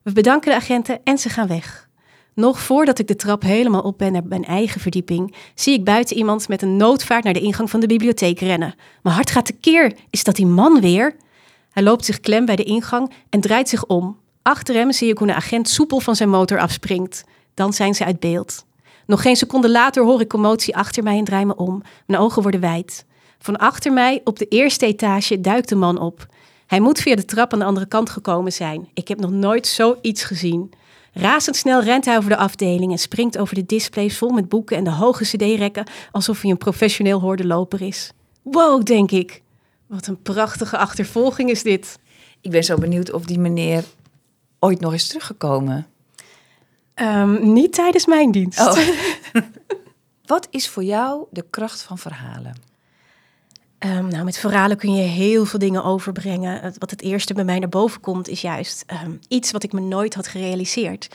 We 0.02 0.12
bedanken 0.12 0.50
de 0.50 0.56
agenten 0.56 1.00
en 1.04 1.18
ze 1.18 1.28
gaan 1.28 1.46
weg. 1.46 1.88
Nog 2.34 2.60
voordat 2.60 2.98
ik 2.98 3.06
de 3.06 3.16
trap 3.16 3.42
helemaal 3.42 3.80
op 3.80 3.98
ben 3.98 4.12
naar 4.12 4.24
mijn 4.24 4.44
eigen 4.44 4.80
verdieping, 4.80 5.34
zie 5.54 5.74
ik 5.74 5.84
buiten 5.84 6.16
iemand 6.16 6.48
met 6.48 6.62
een 6.62 6.76
noodvaart 6.76 7.24
naar 7.24 7.32
de 7.32 7.40
ingang 7.40 7.70
van 7.70 7.80
de 7.80 7.86
bibliotheek 7.86 8.40
rennen. 8.40 8.74
Mijn 9.02 9.14
hart 9.14 9.30
gaat 9.30 9.46
tekeer. 9.46 9.92
Is 10.10 10.24
dat 10.24 10.36
die 10.36 10.46
man 10.46 10.80
weer? 10.80 11.16
Hij 11.70 11.82
loopt 11.82 12.04
zich 12.04 12.20
klem 12.20 12.44
bij 12.44 12.56
de 12.56 12.64
ingang 12.64 13.12
en 13.30 13.40
draait 13.40 13.68
zich 13.68 13.86
om. 13.86 14.18
Achter 14.44 14.74
hem 14.74 14.92
zie 14.92 15.08
ik 15.08 15.18
hoe 15.18 15.28
een 15.28 15.34
agent 15.34 15.68
soepel 15.68 16.00
van 16.00 16.16
zijn 16.16 16.28
motor 16.28 16.58
afspringt. 16.58 17.24
Dan 17.54 17.72
zijn 17.72 17.94
ze 17.94 18.04
uit 18.04 18.20
beeld. 18.20 18.64
Nog 19.06 19.22
geen 19.22 19.36
seconde 19.36 19.70
later 19.70 20.04
hoor 20.04 20.20
ik 20.20 20.28
commotie 20.28 20.76
achter 20.76 21.02
mij 21.02 21.18
en 21.18 21.24
draai 21.24 21.44
me 21.44 21.56
om. 21.56 21.82
Mijn 22.06 22.20
ogen 22.20 22.42
worden 22.42 22.60
wijd. 22.60 23.04
Van 23.38 23.56
achter 23.56 23.92
mij, 23.92 24.20
op 24.24 24.38
de 24.38 24.48
eerste 24.48 24.86
etage, 24.86 25.40
duikt 25.40 25.68
de 25.68 25.74
man 25.74 25.98
op. 25.98 26.26
Hij 26.66 26.80
moet 26.80 27.00
via 27.00 27.14
de 27.14 27.24
trap 27.24 27.52
aan 27.52 27.58
de 27.58 27.64
andere 27.64 27.86
kant 27.86 28.10
gekomen 28.10 28.52
zijn. 28.52 28.88
Ik 28.94 29.08
heb 29.08 29.20
nog 29.20 29.30
nooit 29.30 29.66
zoiets 29.66 30.22
gezien. 30.22 30.72
Razendsnel 31.12 31.82
rent 31.82 32.04
hij 32.04 32.16
over 32.16 32.30
de 32.30 32.36
afdeling 32.36 32.92
en 32.92 32.98
springt 32.98 33.38
over 33.38 33.54
de 33.54 33.66
displays 33.66 34.18
vol 34.18 34.30
met 34.30 34.48
boeken 34.48 34.76
en 34.76 34.84
de 34.84 34.90
hoge 34.90 35.24
cd-rekken 35.24 35.86
alsof 36.12 36.40
hij 36.40 36.50
een 36.50 36.58
professioneel 36.58 37.20
hordenloper 37.20 37.82
is. 37.82 38.12
Wow, 38.42 38.82
denk 38.82 39.10
ik. 39.10 39.42
Wat 39.86 40.06
een 40.06 40.22
prachtige 40.22 40.78
achtervolging 40.78 41.50
is 41.50 41.62
dit. 41.62 41.98
Ik 42.40 42.50
ben 42.50 42.64
zo 42.64 42.76
benieuwd 42.76 43.12
of 43.12 43.24
die 43.24 43.38
meneer 43.38 43.84
ooit 44.64 44.80
nog 44.80 44.94
is 44.94 45.06
teruggekomen. 45.06 45.86
Um, 46.94 47.52
niet 47.52 47.72
tijdens 47.72 48.06
mijn 48.06 48.30
dienst. 48.30 48.60
Oh. 48.60 48.78
Wat 50.26 50.48
is 50.50 50.68
voor 50.68 50.84
jou 50.84 51.26
de 51.30 51.44
kracht 51.50 51.82
van 51.82 51.98
verhalen? 51.98 52.54
Um, 53.78 54.08
nou, 54.08 54.24
met 54.24 54.38
verhalen 54.38 54.76
kun 54.76 54.94
je 54.94 55.02
heel 55.02 55.44
veel 55.44 55.58
dingen 55.58 55.84
overbrengen. 55.84 56.74
Wat 56.78 56.90
het 56.90 57.02
eerste 57.02 57.34
bij 57.34 57.44
mij 57.44 57.58
naar 57.58 57.68
boven 57.68 58.00
komt, 58.00 58.28
is 58.28 58.40
juist 58.40 58.84
um, 59.04 59.18
iets 59.28 59.50
wat 59.50 59.62
ik 59.62 59.72
me 59.72 59.80
nooit 59.80 60.14
had 60.14 60.26
gerealiseerd. 60.26 61.08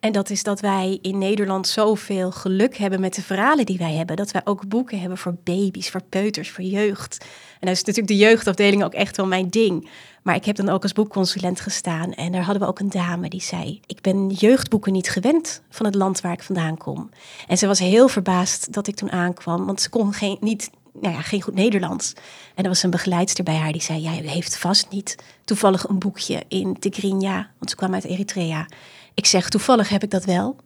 En 0.00 0.12
dat 0.12 0.30
is 0.30 0.42
dat 0.42 0.60
wij 0.60 0.98
in 1.02 1.18
Nederland 1.18 1.68
zoveel 1.68 2.30
geluk 2.30 2.76
hebben 2.76 3.00
met 3.00 3.14
de 3.14 3.22
verhalen 3.22 3.66
die 3.66 3.78
wij 3.78 3.94
hebben. 3.94 4.16
Dat 4.16 4.30
wij 4.30 4.40
ook 4.44 4.68
boeken 4.68 5.00
hebben 5.00 5.18
voor 5.18 5.36
baby's, 5.44 5.90
voor 5.90 6.02
peuters, 6.08 6.50
voor 6.50 6.64
jeugd. 6.64 7.18
En 7.60 7.66
dat 7.66 7.70
is 7.70 7.84
natuurlijk 7.84 8.06
de 8.06 8.16
jeugdafdeling 8.16 8.84
ook 8.84 8.94
echt 8.94 9.16
wel 9.16 9.26
mijn 9.26 9.48
ding. 9.48 9.88
Maar 10.22 10.34
ik 10.34 10.44
heb 10.44 10.56
dan 10.56 10.68
ook 10.68 10.82
als 10.82 10.92
boekconsulent 10.92 11.60
gestaan. 11.60 12.12
En 12.12 12.32
daar 12.32 12.42
hadden 12.42 12.62
we 12.62 12.68
ook 12.68 12.78
een 12.78 12.90
dame 12.90 13.28
die 13.28 13.42
zei: 13.42 13.80
Ik 13.86 14.00
ben 14.00 14.28
jeugdboeken 14.28 14.92
niet 14.92 15.10
gewend 15.10 15.62
van 15.70 15.86
het 15.86 15.94
land 15.94 16.20
waar 16.20 16.32
ik 16.32 16.42
vandaan 16.42 16.76
kom. 16.76 17.10
En 17.46 17.58
ze 17.58 17.66
was 17.66 17.78
heel 17.78 18.08
verbaasd 18.08 18.72
dat 18.72 18.86
ik 18.86 18.94
toen 18.94 19.12
aankwam, 19.12 19.66
want 19.66 19.80
ze 19.80 19.88
kon 19.88 20.12
geen, 20.12 20.36
niet 20.40 20.70
nou 20.92 21.14
ja, 21.14 21.20
geen 21.20 21.42
goed 21.42 21.54
Nederlands. 21.54 22.12
En 22.54 22.62
er 22.62 22.68
was 22.68 22.82
een 22.82 22.90
begeleidster 22.90 23.44
bij 23.44 23.56
haar 23.56 23.72
die 23.72 23.82
zei: 23.82 24.00
Jij 24.00 24.22
heeft 24.24 24.58
vast 24.58 24.90
niet 24.90 25.16
toevallig 25.44 25.88
een 25.88 25.98
boekje 25.98 26.42
in 26.48 26.78
Tigrinya, 26.78 27.50
want 27.58 27.70
ze 27.70 27.76
kwam 27.76 27.94
uit 27.94 28.04
Eritrea. 28.04 28.66
Ik 29.14 29.26
zeg: 29.26 29.48
Toevallig 29.48 29.88
heb 29.88 30.02
ik 30.02 30.10
dat 30.10 30.24
wel. 30.24 30.56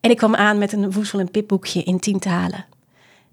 En 0.00 0.10
ik 0.10 0.16
kwam 0.16 0.34
aan 0.34 0.58
met 0.58 0.72
een 0.72 0.92
woezel- 0.92 1.18
en 1.18 1.30
pipboekje 1.30 1.82
in 1.82 1.98
tien 1.98 2.18
talen. 2.18 2.64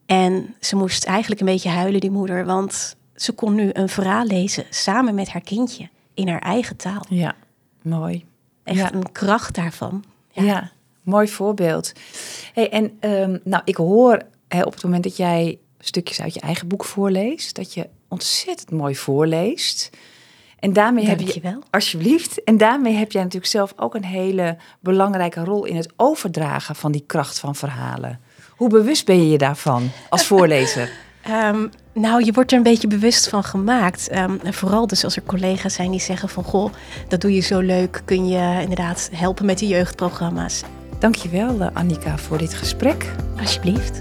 En 0.06 0.56
ze 0.60 0.76
moest 0.76 1.04
eigenlijk 1.04 1.42
een 1.42 1.48
beetje 1.48 1.70
huilen, 1.70 2.00
die 2.00 2.12
moeder, 2.12 2.46
want 2.46 2.96
ze 3.16 3.32
kon 3.32 3.56
nu 3.56 3.70
een 3.74 3.90
verhaal 3.90 4.26
lezen 4.26 4.66
samen 4.70 5.16
met 5.16 5.30
haar 5.30 5.42
kindje 5.42 5.90
in 6.14 6.28
haar 6.28 6.42
eigen 6.42 6.76
taal. 6.76 7.06
Ja, 7.10 7.36
mooi. 7.82 8.26
Echt 8.64 8.78
ja. 8.78 8.94
een 8.94 9.12
kracht 9.12 9.56
daarvan. 9.56 10.04
Ja, 10.32 10.44
ja 10.44 10.72
mooi 11.04 11.28
voorbeeld. 11.28 11.92
Hey, 12.54 12.70
en 12.70 12.98
um, 13.02 13.40
nou, 13.44 13.62
ik 13.66 13.76
hoor 13.76 14.22
hè, 14.48 14.62
op 14.64 14.74
het 14.74 14.84
moment 14.84 15.04
dat 15.04 15.18
jij 15.18 15.60
stukjes 15.80 16.22
uit 16.22 16.34
je 16.34 16.40
eigen 16.40 16.68
boek 16.68 16.86
voorleest, 16.86 17.56
dat 17.56 17.74
je 17.74 17.90
ontzettend 18.08 18.72
mooi 18.72 18.96
voorleest. 18.96 19.90
En 20.62 20.74
daarmee 20.74 21.06
heb 21.06 21.20
je, 21.20 21.60
alsjeblieft, 21.70 22.44
en 22.44 22.58
daarmee 22.58 22.94
heb 22.94 23.12
jij 23.12 23.24
natuurlijk 23.24 23.52
zelf 23.52 23.74
ook 23.76 23.96
een 23.96 24.06
hele 24.06 24.58
belangrijke 24.80 25.44
rol 25.44 25.66
in 25.66 25.76
het 25.76 25.94
overdragen 25.96 26.76
van 26.76 26.92
die 26.92 27.04
kracht 27.08 27.40
van 27.40 27.56
verhalen. 27.56 28.20
Hoe 28.50 28.70
bewust 28.70 29.06
ben 29.06 29.18
je 29.18 29.30
je 29.30 29.38
daarvan 29.38 29.92
als 30.10 30.26
voorlezer? 30.26 30.92
Um, 31.30 31.70
nou, 31.94 32.26
je 32.26 32.32
wordt 32.32 32.52
er 32.52 32.58
een 32.58 32.64
beetje 32.64 32.88
bewust 32.88 33.30
van 33.30 33.44
gemaakt. 33.44 34.16
Um, 34.16 34.40
en 34.44 34.54
vooral 34.54 34.88
dus 34.88 35.04
als 35.04 35.16
er 35.16 35.24
collega's 35.24 35.74
zijn 35.74 35.92
die 35.92 36.00
zeggen 36.00 36.30
van... 36.30 36.44
goh, 36.44 36.74
dat 37.08 37.22
doe 37.22 37.34
je 37.34 37.42
zo 37.42 37.60
leuk. 37.60 38.02
Kun 38.06 38.28
je 38.28 38.58
inderdaad 38.62 39.10
helpen 39.14 39.46
met 39.46 39.60
de 39.60 39.68
jeugdprogramma's. 39.68 40.64
Dankjewel, 41.00 41.64
Annika, 41.74 42.18
voor 42.18 42.38
dit 42.38 42.54
gesprek. 42.54 43.06
Alsjeblieft. 43.40 44.00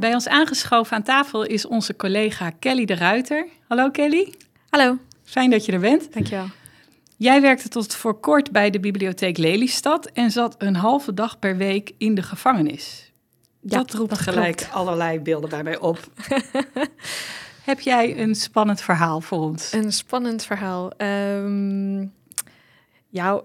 Bij 0.00 0.14
ons 0.14 0.28
aangeschoven 0.28 0.96
aan 0.96 1.02
tafel 1.02 1.42
is 1.42 1.66
onze 1.66 1.96
collega 1.96 2.50
Kelly 2.50 2.84
de 2.84 2.94
Ruiter. 2.94 3.46
Hallo 3.68 3.90
Kelly. 3.90 4.34
Hallo. 4.70 4.98
Fijn 5.24 5.50
dat 5.50 5.64
je 5.64 5.72
er 5.72 5.80
bent. 5.80 6.12
Dankjewel. 6.12 6.46
Jij 7.16 7.40
werkte 7.40 7.68
tot 7.68 7.94
voor 7.94 8.20
kort 8.20 8.50
bij 8.52 8.70
de 8.70 8.80
bibliotheek 8.80 9.38
Lelystad 9.38 10.06
en 10.06 10.30
zat 10.30 10.54
een 10.58 10.76
halve 10.76 11.14
dag 11.14 11.38
per 11.38 11.56
week 11.56 11.92
in 11.98 12.14
de 12.14 12.22
gevangenis. 12.22 13.12
Ja, 13.60 13.78
dat 13.78 13.92
roept 13.92 14.10
dat 14.10 14.18
gelijk 14.18 14.56
klopt. 14.56 14.72
allerlei 14.72 15.20
beelden 15.20 15.50
bij 15.50 15.62
mij 15.62 15.78
op. 15.78 15.98
Heb 17.70 17.80
jij 17.80 18.20
een 18.20 18.34
spannend 18.34 18.80
verhaal 18.80 19.20
voor 19.20 19.38
ons? 19.38 19.72
Een 19.72 19.92
spannend 19.92 20.44
verhaal. 20.44 20.90
Ja, 23.08 23.40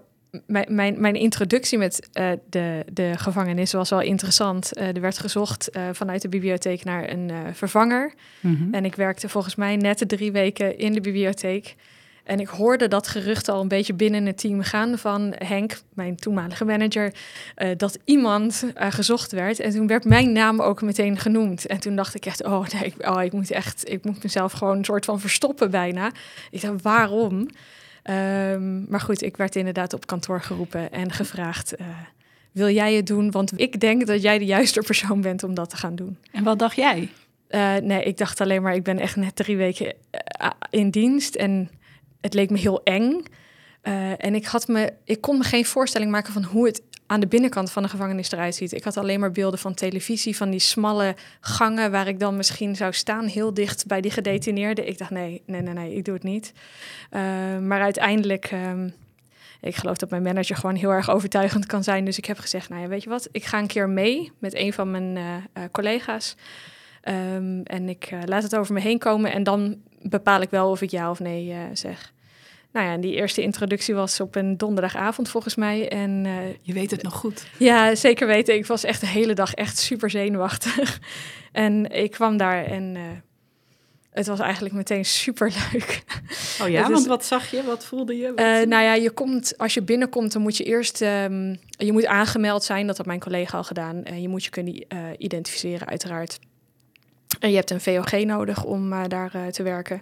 mijn, 0.46 0.74
mijn, 0.74 1.00
mijn 1.00 1.14
introductie 1.14 1.78
met 1.78 2.08
eh, 2.12 2.30
de, 2.50 2.84
de 2.92 3.12
gevangenis 3.16 3.72
was 3.72 3.90
wel 3.90 4.00
interessant. 4.00 4.72
Eh, 4.72 4.94
er 4.94 5.00
werd 5.00 5.18
gezocht 5.18 5.76
uh, 5.76 5.82
vanuit 5.92 6.22
de 6.22 6.28
bibliotheek 6.28 6.84
naar 6.84 7.10
een 7.10 7.30
vervanger. 7.52 8.14
Mm 8.40 8.56
-hmm. 8.56 8.74
En 8.74 8.84
ik 8.84 8.94
werkte 8.94 9.28
volgens 9.28 9.54
mij 9.54 9.76
net 9.76 9.98
de 9.98 10.06
drie 10.06 10.32
weken 10.32 10.78
in 10.78 10.92
de 10.92 11.00
bibliotheek. 11.00 11.76
En 12.26 12.40
ik 12.40 12.48
hoorde 12.48 12.88
dat 12.88 13.08
gerucht 13.08 13.48
al 13.48 13.60
een 13.60 13.68
beetje 13.68 13.94
binnen 13.94 14.26
het 14.26 14.38
team 14.38 14.62
gaan 14.62 14.98
van 14.98 15.34
Henk, 15.38 15.78
mijn 15.94 16.16
toenmalige 16.16 16.64
manager, 16.64 17.14
uh, 17.56 17.68
dat 17.76 17.98
iemand 18.04 18.64
uh, 18.64 18.86
gezocht 18.90 19.32
werd. 19.32 19.60
En 19.60 19.70
toen 19.70 19.86
werd 19.86 20.04
mijn 20.04 20.32
naam 20.32 20.60
ook 20.60 20.82
meteen 20.82 21.18
genoemd. 21.18 21.66
En 21.66 21.80
toen 21.80 21.96
dacht 21.96 22.14
ik 22.14 22.26
echt, 22.26 22.44
oh 22.44 22.66
nee, 22.66 22.84
ik, 22.84 23.08
oh, 23.08 23.22
ik 23.22 23.32
moet 23.32 23.50
echt, 23.50 23.90
ik 23.90 24.04
moet 24.04 24.22
mezelf 24.22 24.52
gewoon 24.52 24.78
een 24.78 24.84
soort 24.84 25.04
van 25.04 25.20
verstoppen 25.20 25.70
bijna. 25.70 26.10
Ik 26.50 26.60
dacht, 26.60 26.82
waarom? 26.82 27.48
Um, 28.10 28.86
maar 28.88 29.00
goed, 29.00 29.22
ik 29.22 29.36
werd 29.36 29.56
inderdaad 29.56 29.92
op 29.92 30.06
kantoor 30.06 30.40
geroepen 30.40 30.92
en 30.92 31.12
gevraagd, 31.12 31.80
uh, 31.80 31.86
wil 32.52 32.68
jij 32.70 32.94
het 32.94 33.06
doen? 33.06 33.30
Want 33.30 33.60
ik 33.60 33.80
denk 33.80 34.06
dat 34.06 34.22
jij 34.22 34.38
de 34.38 34.44
juiste 34.44 34.80
persoon 34.80 35.20
bent 35.20 35.42
om 35.42 35.54
dat 35.54 35.70
te 35.70 35.76
gaan 35.76 35.96
doen. 35.96 36.18
En 36.32 36.44
wat 36.44 36.58
dacht 36.58 36.76
jij? 36.76 37.08
nee, 37.82 38.02
ik 38.02 38.16
dacht 38.16 38.40
alleen 38.40 38.62
maar, 38.62 38.74
ik 38.74 38.82
ben 38.82 38.98
echt 38.98 39.16
net 39.16 39.36
drie 39.36 39.56
weken 39.56 39.94
in 40.70 40.90
dienst 40.90 41.34
en 41.34 41.70
het 42.20 42.34
leek 42.34 42.50
me 42.50 42.58
heel 42.58 42.82
eng. 42.82 43.24
Uh, 43.82 44.24
en 44.24 44.34
ik, 44.34 44.44
had 44.44 44.68
me, 44.68 44.92
ik 45.04 45.20
kon 45.20 45.38
me 45.38 45.44
geen 45.44 45.64
voorstelling 45.64 46.10
maken 46.10 46.32
van 46.32 46.44
hoe 46.44 46.66
het 46.66 46.82
aan 47.06 47.20
de 47.20 47.26
binnenkant 47.26 47.70
van 47.70 47.82
de 47.82 47.88
gevangenis 47.88 48.32
eruit 48.32 48.54
ziet. 48.54 48.72
Ik 48.72 48.84
had 48.84 48.96
alleen 48.96 49.20
maar 49.20 49.30
beelden 49.30 49.58
van 49.58 49.74
televisie, 49.74 50.36
van 50.36 50.50
die 50.50 50.60
smalle 50.60 51.14
gangen 51.40 51.90
waar 51.90 52.08
ik 52.08 52.20
dan 52.20 52.36
misschien 52.36 52.76
zou 52.76 52.92
staan, 52.92 53.26
heel 53.26 53.54
dicht 53.54 53.86
bij 53.86 54.00
die 54.00 54.10
gedetineerden. 54.10 54.88
Ik 54.88 54.98
dacht, 54.98 55.10
nee, 55.10 55.42
nee, 55.46 55.62
nee, 55.62 55.74
nee, 55.74 55.94
ik 55.94 56.04
doe 56.04 56.14
het 56.14 56.22
niet. 56.22 56.52
Uh, 57.10 57.20
maar 57.58 57.80
uiteindelijk, 57.80 58.50
um, 58.52 58.94
ik 59.60 59.76
geloof 59.76 59.96
dat 59.96 60.10
mijn 60.10 60.22
manager 60.22 60.56
gewoon 60.56 60.76
heel 60.76 60.90
erg 60.90 61.10
overtuigend 61.10 61.66
kan 61.66 61.84
zijn. 61.84 62.04
Dus 62.04 62.18
ik 62.18 62.24
heb 62.24 62.38
gezegd, 62.38 62.68
nou 62.68 62.82
ja, 62.82 62.88
weet 62.88 63.02
je 63.02 63.08
wat, 63.08 63.28
ik 63.32 63.44
ga 63.44 63.58
een 63.58 63.66
keer 63.66 63.88
mee 63.88 64.32
met 64.38 64.54
een 64.54 64.72
van 64.72 64.90
mijn 64.90 65.16
uh, 65.16 65.24
uh, 65.24 65.64
collega's. 65.72 66.36
Um, 67.08 67.62
en 67.62 67.88
ik 67.88 68.10
laat 68.24 68.42
het 68.42 68.56
over 68.56 68.74
me 68.74 68.80
heen 68.80 68.98
komen 68.98 69.32
en 69.32 69.42
dan 69.42 69.76
bepaal 70.02 70.40
ik 70.40 70.50
wel 70.50 70.70
of 70.70 70.82
ik 70.82 70.90
ja 70.90 71.10
of 71.10 71.20
nee 71.20 71.56
zeg. 71.72 72.12
Nou 72.76 72.88
ja, 72.88 72.94
en 72.94 73.00
die 73.00 73.14
eerste 73.14 73.42
introductie 73.42 73.94
was 73.94 74.20
op 74.20 74.34
een 74.34 74.56
donderdagavond 74.56 75.28
volgens 75.28 75.54
mij. 75.54 75.88
En, 75.88 76.24
uh, 76.24 76.32
Je 76.60 76.72
weet 76.72 76.90
het 76.90 77.02
nog 77.02 77.14
goed. 77.14 77.46
Ja, 77.58 77.94
zeker 77.94 78.26
weten. 78.26 78.54
Ik 78.54 78.66
was 78.66 78.84
echt 78.84 79.00
de 79.00 79.06
hele 79.06 79.34
dag 79.34 79.54
echt 79.54 79.78
super 79.78 80.10
zenuwachtig. 80.10 80.98
en 81.52 81.90
ik 81.90 82.10
kwam 82.10 82.36
daar 82.36 82.64
en 82.64 82.96
het 84.10 84.26
was 84.26 84.40
eigenlijk 84.40 84.74
meteen 84.74 85.04
super 85.04 85.52
leuk. 85.72 86.02
Oh 86.62 86.68
ja, 86.68 86.88
want 86.90 87.06
wat 87.06 87.24
zag 87.24 87.50
je? 87.50 87.62
Wat 87.62 87.84
voelde 87.84 88.16
je? 88.16 88.28
Wat... 88.28 88.40
Uh, 88.40 88.46
nou 88.46 88.82
ja, 88.82 88.94
je 88.94 89.10
komt, 89.10 89.58
als 89.58 89.74
je 89.74 89.82
binnenkomt, 89.82 90.32
dan 90.32 90.42
moet 90.42 90.56
je 90.56 90.64
eerst, 90.64 91.00
um, 91.00 91.58
je 91.68 91.92
moet 91.92 92.06
aangemeld 92.06 92.64
zijn. 92.64 92.86
Dat 92.86 92.96
had 92.96 93.06
mijn 93.06 93.20
collega 93.20 93.56
al 93.56 93.64
gedaan. 93.64 94.04
En 94.04 94.22
je 94.22 94.28
moet 94.28 94.44
je 94.44 94.50
kunnen 94.50 94.84
identificeren, 95.18 95.88
uiteraard. 95.88 96.38
En 97.38 97.50
je 97.50 97.56
hebt 97.56 97.70
een 97.70 97.80
VOG 97.80 98.12
nodig 98.12 98.64
om 98.64 99.08
daar 99.08 99.50
te 99.50 99.62
werken. 99.62 100.00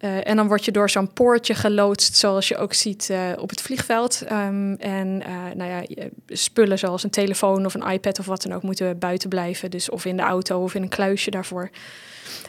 Uh, 0.00 0.28
en 0.28 0.36
dan 0.36 0.46
word 0.46 0.64
je 0.64 0.70
door 0.70 0.90
zo'n 0.90 1.12
poortje 1.12 1.54
geloodst, 1.54 2.16
zoals 2.16 2.48
je 2.48 2.56
ook 2.56 2.74
ziet 2.74 3.08
uh, 3.10 3.18
op 3.38 3.50
het 3.50 3.60
vliegveld. 3.60 4.22
Um, 4.32 4.74
en 4.74 5.22
uh, 5.26 5.54
nou 5.54 5.70
ja, 5.70 6.08
spullen 6.26 6.78
zoals 6.78 7.02
een 7.02 7.10
telefoon 7.10 7.66
of 7.66 7.74
een 7.74 7.90
iPad 7.90 8.18
of 8.18 8.26
wat 8.26 8.42
dan 8.42 8.52
ook 8.52 8.62
moeten 8.62 8.98
buiten 8.98 9.28
blijven. 9.28 9.70
Dus 9.70 9.90
of 9.90 10.04
in 10.04 10.16
de 10.16 10.22
auto 10.22 10.62
of 10.62 10.74
in 10.74 10.82
een 10.82 10.88
kluisje 10.88 11.30
daarvoor. 11.30 11.70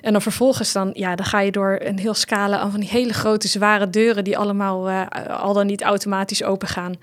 En 0.01 0.11
dan 0.11 0.21
vervolgens 0.21 0.71
dan, 0.71 0.89
ja, 0.93 1.15
dan 1.15 1.25
ga 1.25 1.39
je 1.39 1.51
door 1.51 1.79
een 1.83 1.99
heel 1.99 2.13
scala 2.13 2.57
aan 2.57 2.71
van 2.71 2.79
die 2.79 2.89
hele 2.89 3.13
grote 3.13 3.47
zware 3.47 3.89
deuren 3.89 4.23
die 4.23 4.37
allemaal 4.37 4.89
al 5.27 5.53
dan 5.53 5.65
niet 5.65 5.81
automatisch 5.81 6.43
open 6.43 6.67
gaan. 6.67 6.95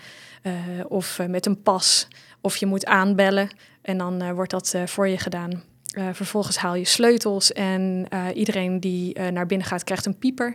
of 0.88 1.18
met 1.28 1.46
een 1.46 1.62
pas. 1.62 2.08
Of 2.40 2.56
je 2.56 2.66
moet 2.66 2.86
aanbellen 2.86 3.48
en 3.82 3.98
dan 3.98 4.34
wordt 4.34 4.50
dat 4.50 4.74
voor 4.84 5.08
je 5.08 5.18
gedaan. 5.18 5.73
Uh, 5.94 6.08
vervolgens 6.12 6.56
haal 6.56 6.74
je 6.74 6.84
sleutels 6.84 7.52
en 7.52 8.06
uh, 8.12 8.26
iedereen 8.34 8.80
die 8.80 9.18
uh, 9.18 9.28
naar 9.28 9.46
binnen 9.46 9.66
gaat 9.66 9.84
krijgt 9.84 10.06
een 10.06 10.18
pieper. 10.18 10.54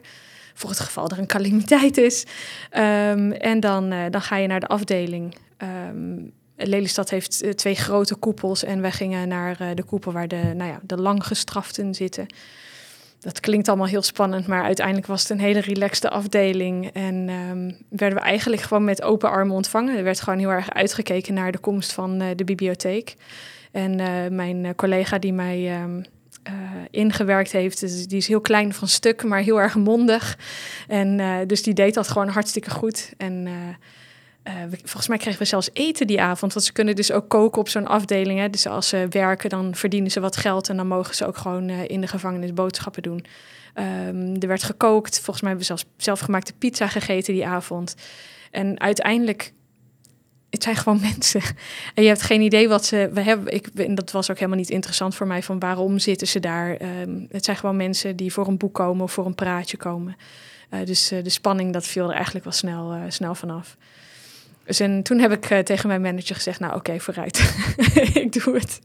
Voor 0.54 0.70
het 0.70 0.80
geval 0.80 1.10
er 1.10 1.20
een 1.20 1.28
calamiteit 1.28 1.98
is. 1.98 2.24
Um, 2.78 3.32
en 3.32 3.60
dan, 3.60 3.94
dan 4.10 4.22
ga 4.22 4.36
je 4.36 4.48
naar 4.48 4.60
de 4.60 4.68
afdeling. 4.68 5.36
Um, 5.90 6.32
Lelystad 6.56 7.10
heeft 7.10 7.58
twee 7.58 7.76
grote 7.76 8.16
koepels 8.16 8.64
en 8.64 8.82
wij 8.82 8.92
gingen 8.92 9.28
naar 9.28 9.76
de 9.76 9.84
koepel 9.84 10.12
waar 10.12 10.28
de, 10.28 10.54
nou 10.56 10.72
ja, 10.72 10.80
de 10.84 10.98
langgestraften 10.98 11.94
zitten. 11.96 12.26
Dat 13.20 13.40
klinkt 13.40 13.68
allemaal 13.68 13.88
heel 13.88 14.02
spannend, 14.02 14.48
maar 14.48 14.64
uiteindelijk 14.64 15.08
was 15.08 15.22
het 15.22 15.30
een 15.30 15.40
hele 15.40 15.60
relaxte 15.60 16.10
afdeling. 16.10 16.90
En 16.94 17.30
um, 17.30 17.78
werden 17.90 18.18
we 18.18 18.24
eigenlijk 18.24 18.62
gewoon 18.62 18.84
met 18.84 19.02
open 19.02 19.30
armen 19.30 19.56
ontvangen. 19.56 19.98
Er 19.98 20.04
werd 20.04 20.22
gewoon 20.22 20.40
heel 20.40 20.52
erg 20.52 20.70
uitgekeken 20.70 21.34
naar 21.34 21.52
de 21.52 21.58
komst 21.58 21.92
van 21.92 22.18
de 22.18 22.46
bibliotheek. 22.46 23.16
En 23.72 24.00
uh, 24.00 24.28
mijn 24.30 24.64
uh, 24.64 24.70
collega 24.76 25.20
die 25.20 25.34
mij 25.34 25.82
um, 25.82 25.98
uh, 25.98 26.54
ingewerkt 26.90 27.52
heeft, 27.52 27.80
dus 27.80 28.08
die 28.08 28.18
is 28.18 28.28
heel 28.28 28.42
klein 28.42 28.74
van 28.74 28.88
stuk, 28.88 29.24
maar 29.24 29.42
heel 29.42 29.62
erg 29.62 29.76
mondig. 29.76 30.38
En 30.88 31.48
dus 31.48 31.64
die 31.64 31.74
deed 31.74 31.94
dat 31.94 32.08
gewoon 32.08 32.28
hartstikke 32.28 32.70
goed. 32.70 33.14
En 33.18 33.48
volgens 34.72 35.08
mij 35.08 35.18
kregen 35.18 35.40
we 35.40 35.46
zelfs 35.46 35.70
eten 35.74 36.08
die 36.08 36.22
avond, 36.22 36.54
want 36.54 36.66
ze 36.66 36.72
kunnen 36.72 36.96
dus 36.96 37.12
ook 37.12 37.30
koken 37.30 37.62
op 37.62 37.70
zo'n 37.70 37.88
afdeling. 37.88 38.40
Hè. 38.40 38.50
Dus 38.50 38.68
als 38.68 38.88
ze 38.88 39.06
werken, 39.10 39.50
dan 39.50 39.76
verdienen 39.76 40.12
ze 40.12 40.20
wat 40.20 40.38
geld 40.38 40.70
en 40.70 40.78
dan 40.78 40.88
mogen 40.88 41.16
ze 41.16 41.26
ook 41.26 41.38
gewoon 41.38 41.70
in 41.70 42.02
de 42.02 42.08
gevangenis 42.08 42.54
boodschappen 42.54 43.02
doen. 43.02 43.26
Um, 44.08 44.36
er 44.40 44.48
werd 44.48 44.64
gekookt, 44.64 45.16
volgens 45.16 45.42
mij 45.42 45.50
hebben 45.50 45.68
we 45.68 45.74
zelfs 45.74 45.86
zelfgemaakte 45.98 46.54
pizza 46.54 46.88
gegeten 46.88 47.34
die 47.34 47.48
avond. 47.48 47.96
En 48.52 48.80
uiteindelijk 48.80 49.54
het 50.50 50.64
zijn 50.64 50.76
gewoon 50.76 51.00
mensen. 51.12 51.42
En 51.94 52.04
je 52.04 52.10
hebt 52.10 52.22
geen 52.22 52.42
idee 52.42 52.70
wat 52.70 52.86
ze. 52.86 53.10
We 53.14 53.22
hebben, 53.22 53.54
ik, 53.54 53.68
en 53.76 53.96
dat 53.96 54.12
was 54.12 54.30
ook 54.32 54.38
helemaal 54.38 54.60
niet 54.60 54.70
interessant 54.70 55.16
voor 55.16 55.28
mij. 55.28 55.44
Van 55.44 55.60
waarom 55.60 56.00
zitten 56.00 56.28
ze 56.28 56.40
daar? 56.40 56.82
Um, 57.02 57.28
het 57.32 57.46
zijn 57.46 57.58
gewoon 57.58 57.76
mensen 57.76 58.16
die 58.16 58.34
voor 58.34 58.48
een 58.48 58.58
boek 58.58 58.74
komen 58.74 59.04
of 59.04 59.12
voor 59.12 59.26
een 59.26 59.36
praatje 59.36 59.78
komen. 59.78 60.18
Uh, 60.74 60.86
dus 60.86 61.12
uh, 61.12 61.24
de 61.24 61.30
spanning, 61.30 61.74
dat 61.74 61.86
viel 61.86 62.08
er 62.08 62.16
eigenlijk 62.16 62.46
wel 62.46 62.54
snel, 62.54 62.96
uh, 62.96 63.02
snel 63.08 63.36
vanaf. 63.36 63.78
Dus 64.66 64.80
en 64.80 65.04
toen 65.04 65.20
heb 65.20 65.32
ik 65.32 65.66
tegen 65.66 65.88
mijn 65.88 66.02
manager 66.02 66.36
gezegd: 66.36 66.60
Nou, 66.60 66.76
oké, 66.76 66.80
okay, 66.80 67.00
vooruit. 67.00 67.56
ik 68.24 68.44
doe 68.44 68.54
het. 68.54 68.80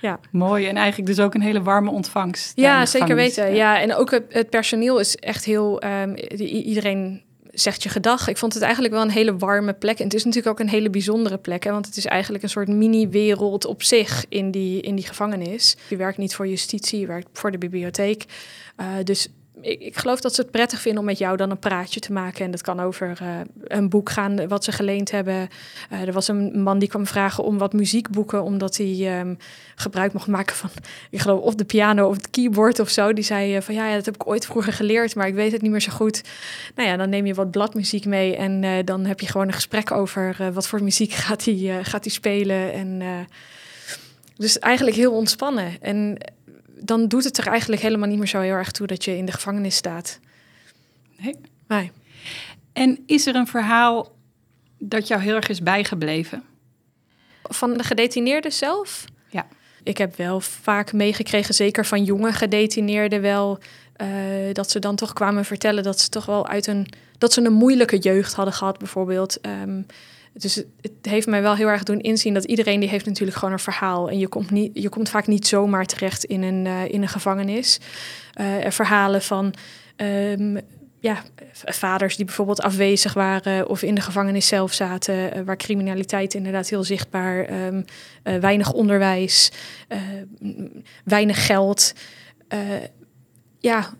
Ja. 0.00 0.20
Mooi 0.30 0.66
en 0.66 0.76
eigenlijk 0.76 1.08
dus 1.08 1.24
ook 1.24 1.34
een 1.34 1.42
hele 1.42 1.62
warme 1.62 1.90
ontvangst. 1.90 2.52
Ja, 2.54 2.86
zeker 2.86 3.14
weten. 3.14 3.44
Ja. 3.44 3.54
ja, 3.54 3.80
en 3.80 3.94
ook 3.94 4.10
het, 4.10 4.24
het 4.28 4.50
personeel 4.50 4.98
is 4.98 5.16
echt 5.16 5.44
heel. 5.44 5.82
Um, 5.84 6.16
iedereen 6.38 7.22
zegt 7.60 7.82
je 7.82 7.88
gedag. 7.88 8.28
Ik 8.28 8.36
vond 8.36 8.54
het 8.54 8.62
eigenlijk 8.62 8.94
wel 8.94 9.02
een 9.02 9.10
hele 9.10 9.36
warme 9.36 9.72
plek. 9.72 9.98
En 9.98 10.04
het 10.04 10.14
is 10.14 10.24
natuurlijk 10.24 10.52
ook 10.52 10.66
een 10.66 10.72
hele 10.72 10.90
bijzondere 10.90 11.38
plek. 11.38 11.64
Hè, 11.64 11.70
want 11.70 11.86
het 11.86 11.96
is 11.96 12.06
eigenlijk 12.06 12.44
een 12.44 12.50
soort 12.50 12.68
mini-wereld 12.68 13.64
op 13.64 13.82
zich 13.82 14.24
in 14.28 14.50
die, 14.50 14.80
in 14.80 14.94
die 14.94 15.06
gevangenis. 15.06 15.76
Je 15.88 15.96
werkt 15.96 16.18
niet 16.18 16.34
voor 16.34 16.48
justitie, 16.48 17.00
je 17.00 17.06
werkt 17.06 17.28
voor 17.32 17.50
de 17.50 17.58
bibliotheek. 17.58 18.24
Uh, 18.80 18.86
dus 19.04 19.28
ik, 19.60 19.80
ik, 19.80 19.96
geloof 19.96 20.20
dat 20.20 20.34
ze 20.34 20.40
het 20.40 20.50
prettig 20.50 20.80
vinden 20.80 21.00
om 21.00 21.06
met 21.06 21.18
jou 21.18 21.36
dan 21.36 21.50
een 21.50 21.58
praatje 21.58 22.00
te 22.00 22.12
maken. 22.12 22.44
En 22.44 22.50
dat 22.50 22.62
kan 22.62 22.80
over 22.80 23.18
uh, 23.22 23.28
een 23.64 23.88
boek 23.88 24.10
gaan 24.10 24.48
wat 24.48 24.64
ze 24.64 24.72
geleend 24.72 25.10
hebben. 25.10 25.48
Uh, 25.92 26.00
er 26.02 26.12
was 26.12 26.28
een 26.28 26.62
man 26.62 26.78
die 26.78 26.88
kwam 26.88 27.06
vragen 27.06 27.44
om 27.44 27.58
wat 27.58 27.72
muziekboeken, 27.72 28.42
omdat 28.42 28.76
hij 28.76 29.20
um, 29.20 29.38
gebruik 29.74 30.12
mocht 30.12 30.26
maken 30.26 30.56
van, 30.56 30.70
ik 31.10 31.20
geloof, 31.20 31.40
of 31.40 31.54
de 31.54 31.64
piano 31.64 32.08
of 32.08 32.16
het 32.16 32.30
keyboard 32.30 32.78
of 32.78 32.88
zo. 32.88 33.12
Die 33.12 33.24
zei 33.24 33.62
van 33.62 33.74
ja, 33.74 33.88
ja, 33.88 33.94
dat 33.94 34.04
heb 34.04 34.14
ik 34.14 34.28
ooit 34.28 34.46
vroeger 34.46 34.72
geleerd, 34.72 35.14
maar 35.14 35.26
ik 35.26 35.34
weet 35.34 35.52
het 35.52 35.62
niet 35.62 35.70
meer 35.70 35.80
zo 35.80 35.92
goed. 35.92 36.22
Nou 36.74 36.88
ja, 36.88 36.96
dan 36.96 37.08
neem 37.08 37.26
je 37.26 37.34
wat 37.34 37.50
bladmuziek 37.50 38.04
mee 38.04 38.36
en 38.36 38.84
dan 38.84 39.04
heb 39.06 39.20
je 39.20 39.26
gewoon 39.26 39.46
een 39.46 39.52
gesprek 39.52 39.90
over 39.90 40.52
wat 40.52 40.68
voor 40.68 40.82
muziek 40.82 41.12
gaat 41.28 41.44
hij 41.44 41.80
gaat 41.82 42.04
hij 42.04 42.12
spelen. 42.12 42.72
En, 42.72 43.02
dus 44.36 44.58
eigenlijk 44.58 44.96
heel 44.96 45.12
ontspannen. 45.12 45.76
En 45.80 46.18
dan 46.80 47.08
doet 47.08 47.24
het 47.24 47.38
er 47.38 47.46
eigenlijk 47.46 47.82
helemaal 47.82 48.08
niet 48.08 48.18
meer 48.18 48.28
zo 48.28 48.40
heel 48.40 48.54
erg 48.54 48.70
toe 48.70 48.86
dat 48.86 49.04
je 49.04 49.16
in 49.16 49.24
de 49.24 49.32
gevangenis 49.32 49.76
staat. 49.76 50.18
Nee. 51.16 51.36
nee. 51.68 51.92
En 52.72 53.02
is 53.06 53.26
er 53.26 53.34
een 53.34 53.46
verhaal 53.46 54.16
dat 54.78 55.08
jou 55.08 55.20
heel 55.22 55.34
erg 55.34 55.48
is 55.48 55.62
bijgebleven? 55.62 56.42
Van 57.42 57.76
de 57.76 57.84
gedetineerden 57.84 58.52
zelf? 58.52 59.04
Ja. 59.28 59.46
Ik 59.82 59.98
heb 59.98 60.16
wel 60.16 60.40
vaak 60.40 60.92
meegekregen, 60.92 61.54
zeker 61.54 61.86
van 61.86 62.04
jonge 62.04 62.32
gedetineerden 62.32 63.20
wel, 63.20 63.58
uh, 63.96 64.08
dat 64.52 64.70
ze 64.70 64.78
dan 64.78 64.96
toch 64.96 65.12
kwamen 65.12 65.44
vertellen 65.44 65.82
dat 65.82 66.00
ze 66.00 66.08
toch 66.08 66.26
wel 66.26 66.48
uit 66.48 66.66
een, 66.66 66.86
dat 67.18 67.32
ze 67.32 67.44
een 67.44 67.52
moeilijke 67.52 67.98
jeugd 67.98 68.34
hadden 68.34 68.54
gehad, 68.54 68.78
bijvoorbeeld. 68.78 69.46
Um, 69.46 69.86
Dus 70.40 70.54
het, 70.54 70.92
heeft 71.02 71.26
mij 71.26 71.42
wel 71.42 71.54
heel 71.54 71.68
erg 71.68 71.82
doen 71.82 72.00
inzien 72.00 72.34
dat 72.34 72.44
iedereen 72.44 72.80
die 72.80 72.88
heeft 72.88 73.06
natuurlijk 73.06 73.36
gewoon 73.38 73.54
een 73.54 73.60
verhaal. 73.60 74.10
En 74.10 74.18
je 74.18 74.28
komt, 74.28 74.50
niet, 74.50 74.70
je 74.74 74.88
komt 74.88 75.08
vaak 75.08 75.26
niet 75.26 75.46
zomaar 75.46 75.86
terecht 75.86 76.24
in 76.24 76.42
een, 76.42 76.66
eh, 76.66 76.88
in 76.88 77.02
een 77.02 77.08
gevangenis. 77.08 77.80
Er 78.34 78.72
verhalen 78.72 79.22
van 79.22 79.54
ehm, 79.96 80.56
ja, 81.00 81.22
vaders 81.52 82.16
die 82.16 82.24
bijvoorbeeld 82.24 82.60
afwezig 82.60 83.12
waren 83.14 83.68
of 83.68 83.82
in 83.82 83.94
de 83.94 84.00
gevangenis 84.00 84.46
zelf 84.46 84.72
zaten, 84.72 85.32
eh, 85.32 85.42
waar 85.42 85.56
criminaliteit 85.56 86.34
inderdaad 86.34 86.68
heel 86.68 86.84
zichtbaar, 86.84 87.44
ehm, 87.44 87.82
eh, 88.22 88.36
weinig 88.36 88.72
onderwijs, 88.72 89.52
eh, 89.88 89.98
m- 90.38 90.82
weinig 91.04 91.46
geld. 91.46 91.92
Ja, 93.60 93.90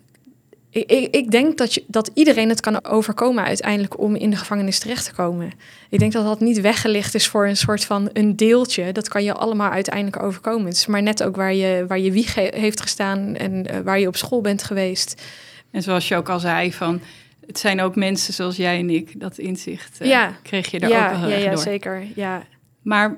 ik, 0.78 0.90
ik, 0.90 1.14
ik 1.14 1.30
denk 1.30 1.58
dat, 1.58 1.74
je, 1.74 1.84
dat 1.86 2.10
iedereen 2.14 2.48
het 2.48 2.60
kan 2.60 2.84
overkomen 2.84 3.44
uiteindelijk 3.44 3.98
om 4.00 4.14
in 4.14 4.30
de 4.30 4.36
gevangenis 4.36 4.78
terecht 4.78 5.04
te 5.04 5.12
komen. 5.12 5.50
Ik 5.90 5.98
denk 5.98 6.12
dat 6.12 6.24
dat 6.24 6.40
niet 6.40 6.60
weggelicht 6.60 7.14
is 7.14 7.26
voor 7.28 7.46
een 7.46 7.56
soort 7.56 7.84
van 7.84 8.10
een 8.12 8.36
deeltje. 8.36 8.92
Dat 8.92 9.08
kan 9.08 9.24
je 9.24 9.32
allemaal 9.32 9.70
uiteindelijk 9.70 10.22
overkomen. 10.22 10.66
Het 10.66 10.76
is 10.76 10.86
maar 10.86 11.02
net 11.02 11.22
ook 11.22 11.36
waar 11.36 11.54
je, 11.54 11.84
waar 11.88 11.98
je 11.98 12.12
wieg 12.12 12.34
he- 12.34 12.48
heeft 12.54 12.80
gestaan 12.80 13.34
en 13.34 13.66
eh, 13.66 13.80
waar 13.80 14.00
je 14.00 14.06
op 14.06 14.16
school 14.16 14.40
bent 14.40 14.62
geweest. 14.62 15.22
En 15.70 15.82
zoals 15.82 16.08
je 16.08 16.16
ook 16.16 16.28
al 16.28 16.40
zei, 16.40 16.72
van, 16.72 17.00
het 17.46 17.58
zijn 17.58 17.80
ook 17.80 17.96
mensen 17.96 18.34
zoals 18.34 18.56
jij 18.56 18.78
en 18.78 18.90
ik. 18.90 19.20
Dat 19.20 19.38
inzicht 19.38 20.00
eh, 20.00 20.08
Ja. 20.08 20.36
kreeg 20.42 20.70
je 20.70 20.78
er 20.78 20.88
ja, 20.88 21.04
ook 21.06 21.10
wel 21.18 21.28
heel 21.28 21.38
ja, 21.38 21.44
ja, 21.44 21.50
door. 21.50 21.62
zeker. 21.62 22.06
Ja. 22.14 22.42
Maar 22.82 23.16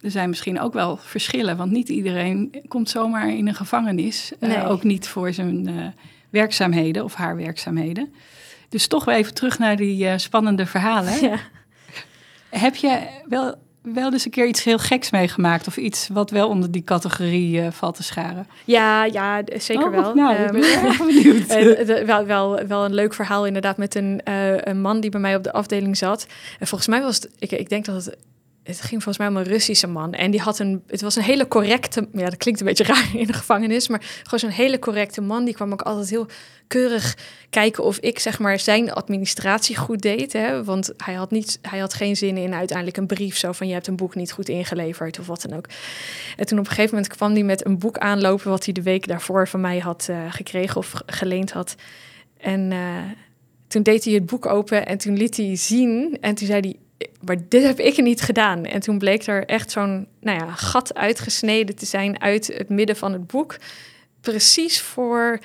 er 0.00 0.10
zijn 0.10 0.28
misschien 0.28 0.60
ook 0.60 0.72
wel 0.72 0.96
verschillen. 0.96 1.56
Want 1.56 1.70
niet 1.70 1.88
iedereen 1.88 2.54
komt 2.68 2.90
zomaar 2.90 3.36
in 3.36 3.48
een 3.48 3.54
gevangenis. 3.54 4.32
eh, 4.40 4.70
ook 4.70 4.82
niet 4.82 5.08
voor 5.08 5.32
zijn 5.32 5.68
werkzaamheden 6.30 7.04
of 7.04 7.14
haar 7.14 7.36
werkzaamheden. 7.36 8.12
Dus 8.68 8.86
toch 8.86 9.04
weer 9.04 9.14
even 9.14 9.34
terug 9.34 9.58
naar 9.58 9.76
die 9.76 10.08
eh, 10.08 10.18
spannende 10.18 10.66
verhalen. 10.66 11.20
Ja. 11.20 11.36
Heb 12.50 12.74
je 12.76 12.98
wel, 13.28 13.54
wel 13.82 14.12
eens 14.12 14.24
een 14.24 14.30
keer 14.30 14.46
iets 14.46 14.64
heel 14.64 14.78
geks 14.78 15.10
meegemaakt? 15.10 15.66
Of 15.66 15.76
iets 15.76 16.08
wat 16.12 16.30
wel 16.30 16.48
onder 16.48 16.70
die 16.70 16.84
categorie 16.84 17.60
eh, 17.60 17.70
valt 17.70 17.94
te 17.96 18.02
scharen? 18.02 18.46
Ja, 18.64 19.04
ja, 19.04 19.42
zeker 19.56 19.84
Oh, 19.86 19.90
wel. 19.90 20.14
Nou, 20.14 20.34
ik 20.34 20.38
Ehm, 20.38 20.52
ben 20.60 20.82
erg 20.84 20.98
benieuwd. 20.98 21.46
Eh, 21.88 22.04
wel, 22.04 22.26
wel, 22.26 22.66
wel 22.66 22.84
een 22.84 22.94
leuk 22.94 23.14
verhaal 23.14 23.46
inderdaad 23.46 23.76
met 23.76 23.94
een, 23.94 24.20
een 24.68 24.80
man 24.80 25.00
die 25.00 25.10
bij 25.10 25.20
mij 25.20 25.36
op 25.36 25.42
de 25.42 25.52
afdeling 25.52 25.96
zat. 25.96 26.26
En 26.58 26.66
volgens 26.66 26.88
mij 26.90 27.00
was 27.02 27.14
het, 27.16 27.30
ik, 27.38 27.50
ik 27.52 27.68
denk 27.68 27.84
dat 27.84 28.04
het, 28.04 28.16
het 28.68 28.80
ging 28.80 29.02
volgens 29.02 29.18
mij 29.18 29.26
om 29.28 29.36
een 29.36 29.52
Russische 29.52 29.86
man. 29.86 30.12
En 30.12 30.30
die 30.30 30.40
had 30.40 30.58
een, 30.58 30.82
het 30.86 31.00
was 31.00 31.16
een 31.16 31.22
hele 31.22 31.48
correcte, 31.48 32.08
ja 32.12 32.24
dat 32.24 32.36
klinkt 32.36 32.60
een 32.60 32.66
beetje 32.66 32.84
raar 32.84 33.10
in 33.20 33.26
de 33.26 33.32
gevangenis, 33.32 33.88
maar 33.88 34.02
gewoon 34.22 34.40
zo'n 34.40 34.64
hele 34.64 34.78
correcte 34.78 35.20
man. 35.20 35.44
Die 35.44 35.54
kwam 35.54 35.72
ook 35.72 35.82
altijd 35.82 36.10
heel 36.10 36.26
keurig 36.66 37.16
kijken 37.50 37.84
of 37.84 37.98
ik 37.98 38.18
zeg 38.18 38.38
maar 38.38 38.58
zijn 38.58 38.92
administratie 38.92 39.76
goed 39.76 40.02
deed. 40.02 40.32
Hè? 40.32 40.64
Want 40.64 40.92
hij 40.96 41.14
had, 41.14 41.30
niet, 41.30 41.58
hij 41.62 41.78
had 41.78 41.94
geen 41.94 42.16
zin 42.16 42.36
in 42.36 42.54
uiteindelijk 42.54 42.96
een 42.96 43.06
brief 43.06 43.36
zo 43.36 43.52
van 43.52 43.66
je 43.66 43.72
hebt 43.72 43.86
een 43.86 43.96
boek 43.96 44.14
niet 44.14 44.32
goed 44.32 44.48
ingeleverd 44.48 45.18
of 45.18 45.26
wat 45.26 45.42
dan 45.42 45.56
ook. 45.56 45.66
En 46.36 46.46
toen 46.46 46.58
op 46.58 46.64
een 46.64 46.70
gegeven 46.70 46.94
moment 46.94 47.16
kwam 47.16 47.32
hij 47.32 47.42
met 47.42 47.66
een 47.66 47.78
boek 47.78 47.98
aanlopen 47.98 48.50
wat 48.50 48.64
hij 48.64 48.74
de 48.74 48.82
week 48.82 49.06
daarvoor 49.06 49.48
van 49.48 49.60
mij 49.60 49.78
had 49.78 50.06
eh, 50.10 50.16
gekregen 50.28 50.76
of 50.76 50.90
ge- 50.90 51.02
geleend 51.06 51.52
had. 51.52 51.74
En 52.38 52.72
eh, 52.72 52.78
toen 53.68 53.82
deed 53.82 54.04
hij 54.04 54.14
het 54.14 54.26
boek 54.26 54.46
open 54.46 54.86
en 54.86 54.98
toen 54.98 55.16
liet 55.16 55.36
hij 55.36 55.56
zien 55.56 56.18
en 56.20 56.34
toen 56.34 56.46
zei 56.46 56.60
hij, 56.60 56.76
maar 57.20 57.36
dit 57.48 57.62
heb 57.62 57.78
ik 57.78 58.02
niet 58.02 58.20
gedaan. 58.20 58.64
En 58.64 58.80
toen 58.80 58.98
bleek 58.98 59.26
er 59.26 59.44
echt 59.44 59.70
zo'n 59.70 60.06
nou 60.20 60.38
ja, 60.38 60.50
gat 60.52 60.94
uitgesneden 60.94 61.76
te 61.76 61.86
zijn 61.86 62.20
uit 62.20 62.46
het 62.46 62.68
midden 62.68 62.96
van 62.96 63.12
het 63.12 63.26
boek. 63.26 63.56
Precies 64.20 64.80
voor, 64.80 65.38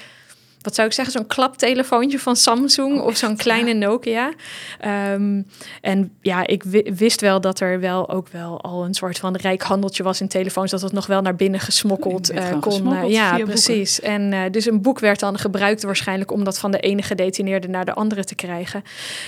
wat 0.64 0.76
zou 0.76 0.88
ik 0.88 0.94
zeggen, 0.94 1.14
zo'n 1.14 1.28
klaptelefoontje 1.28 2.20
van 2.20 2.36
Samsung 2.36 3.02
of 3.02 3.18
zo'n 3.18 3.38
kleine 3.38 3.74
Nokia. 3.74 4.34
Ehm, 4.80 5.42
en 5.82 6.12
ja, 6.22 6.48
ik 6.48 6.64
wi- 6.64 6.92
wist 6.96 7.22
wel 7.22 7.42
dat 7.42 7.60
er 7.60 7.80
wel 7.80 8.10
ook 8.10 8.28
wel 8.28 8.62
al 8.62 8.86
een 8.86 8.94
soort 8.94 9.20
van 9.20 9.36
rijk 9.36 9.62
handeltje 9.62 10.04
was 10.04 10.22
in 10.22 10.28
telefoons, 10.28 10.72
dat 10.72 10.82
het 10.82 10.92
nog 10.92 11.06
wel 11.08 11.22
naar 11.22 11.36
binnen 11.36 11.60
gesmokkeld 11.60 12.30
eh, 12.30 12.50
kon. 12.52 12.62
gesmokkeld 12.62 13.06
eh, 13.06 13.12
ja, 13.14 13.28
via 13.28 13.36
boeken. 13.38 13.54
precies. 13.54 14.00
En 14.00 14.34
eh, 14.34 14.40
dus 14.52 14.66
een 14.66 14.82
boek 14.82 15.00
werd 15.00 15.20
dan 15.20 15.38
gebruikt 15.38 15.84
waarschijnlijk 15.84 16.32
om 16.32 16.44
dat 16.44 16.60
van 16.60 16.72
de 16.72 16.80
ene 16.80 17.02
gedetineerde 17.02 17.68
naar 17.68 17.86
de 17.86 17.94
andere 17.94 18.24
te 18.24 18.36
krijgen. 18.36 18.84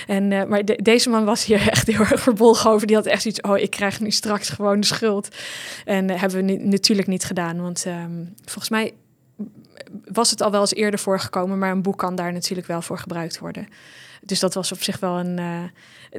En, 0.06 0.28
maar 0.48 0.64
de- 0.64 0.78
deze 0.82 1.08
man 1.08 1.24
was 1.24 1.44
hier 1.44 1.68
echt 1.70 1.86
heel 1.86 2.00
erg 2.00 2.20
verbolgen 2.20 2.70
over. 2.70 2.86
Die 2.86 2.96
had 2.96 3.06
echt 3.06 3.24
iets, 3.24 3.40
oh, 3.40 3.58
ik 3.58 3.70
krijg 3.70 4.00
nu 4.00 4.10
straks 4.10 4.48
gewoon 4.48 4.80
de 4.80 4.86
schuld. 4.86 5.28
En 5.84 6.10
hebben 6.10 6.44
we 6.46 6.52
natuurlijk 6.52 7.08
niet 7.08 7.24
gedaan, 7.24 7.60
want 7.62 7.84
ehm, 7.86 8.10
volgens 8.44 8.68
mij 8.68 8.92
was 10.04 10.30
het 10.30 10.42
al 10.42 10.50
wel 10.50 10.60
eens 10.60 10.74
eerder 10.74 11.00
voorgekomen, 11.00 11.58
maar 11.58 11.70
een 11.70 11.82
boek 11.82 11.98
kan 11.98 12.14
daar 12.14 12.32
natuurlijk 12.32 12.66
wel 12.66 12.82
voor 12.82 12.98
gebruikt 12.98 13.38
worden. 13.38 13.68
Dus 14.26 14.40
dat 14.40 14.54
was 14.54 14.72
op 14.72 14.82
zich 14.82 15.00
wel 15.00 15.18
een, 15.18 15.38
eh, 15.38 15.62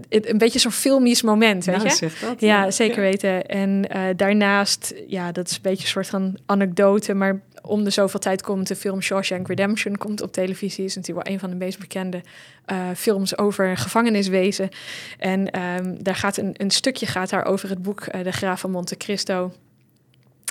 een 0.10 0.38
beetje 0.38 0.60
zo'n 0.60 0.72
filmisch 0.72 1.22
moment, 1.22 1.66
weet 1.66 1.82
je? 1.82 1.90
zeg 1.90 2.20
dat. 2.20 2.42
Ja, 2.42 2.72
zeker 2.72 3.02
weten. 3.02 3.46
En 3.46 3.90
eh, 3.90 4.02
daarnaast, 4.16 4.94
ja, 5.08 5.32
dat 5.32 5.48
is 5.50 5.56
een 5.56 5.62
beetje 5.62 5.84
een 5.84 5.90
soort 5.90 6.08
van 6.08 6.38
anekdote, 6.46 7.14
maar 7.14 7.42
om 7.62 7.84
de 7.84 7.90
zoveel 7.90 8.20
tijd 8.20 8.42
komt 8.42 8.68
de 8.68 8.76
film 8.76 9.02
Shawshank 9.02 9.48
Redemption 9.48 9.98
komt 9.98 10.22
op 10.22 10.32
televisie. 10.34 10.86
Is 10.86 10.96
natuurlijk 10.96 11.26
wel 11.26 11.34
een 11.34 11.40
van 11.40 11.50
de 11.50 11.56
meest 11.56 11.80
bekende 11.80 12.22
eh, 12.66 12.78
films 12.96 13.38
over 13.38 13.78
gevangeniswezen. 13.78 14.70
En 15.18 15.52
ehm, 15.52 15.96
daar 16.00 16.16
gaat 16.16 16.38
een, 16.38 16.54
een 16.58 16.72
stukje 16.72 17.06
gaat 17.06 17.30
daar 17.30 17.46
over 17.46 17.70
het 17.70 17.82
boek 17.82 18.24
De 18.24 18.32
Graaf 18.32 18.60
van 18.60 18.72
Monte 18.72 18.98
Cristo. 18.98 19.52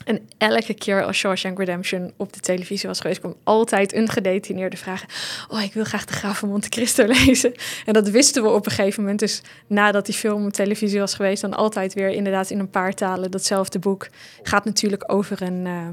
En 0.07 0.29
elke 0.39 0.75
keer 0.75 1.05
als 1.05 1.17
Shawshank 1.17 1.59
Redemption 1.59 2.13
op 2.17 2.33
de 2.33 2.41
televisie 2.41 2.89
was 2.89 3.01
geweest, 3.01 3.21
kwam 3.21 3.35
altijd 3.45 3.95
een 3.95 4.09
gedetineerde 4.09 4.77
vragen. 4.77 5.09
Oh, 5.49 5.63
ik 5.63 5.73
wil 5.73 5.85
graag 5.85 6.05
de 6.05 6.13
Graaf 6.13 6.39
van 6.39 6.49
Monte 6.49 6.69
Cristo 6.69 7.07
lezen. 7.25 7.55
En 7.85 7.93
dat 7.93 8.09
wisten 8.09 8.43
we 8.43 8.49
op 8.49 8.67
een 8.67 8.73
gegeven 8.73 9.03
moment. 9.03 9.21
Dus 9.21 9.43
nadat 9.67 10.07
die 10.07 10.15
film 10.15 10.47
op 10.47 10.53
televisie 10.53 10.99
was 10.99 11.15
geweest, 11.15 11.43
dan 11.43 11.55
altijd 11.55 11.95
weer 11.95 12.09
inderdaad 12.09 12.51
in 12.51 12.59
een 12.59 12.71
paar 12.71 12.95
talen 12.95 13.31
datzelfde 13.31 13.79
boek. 13.79 14.09
Gaat 14.43 14.65
natuurlijk 14.65 15.13
over 15.13 15.43
een, 15.43 15.67
eh, 15.67 15.89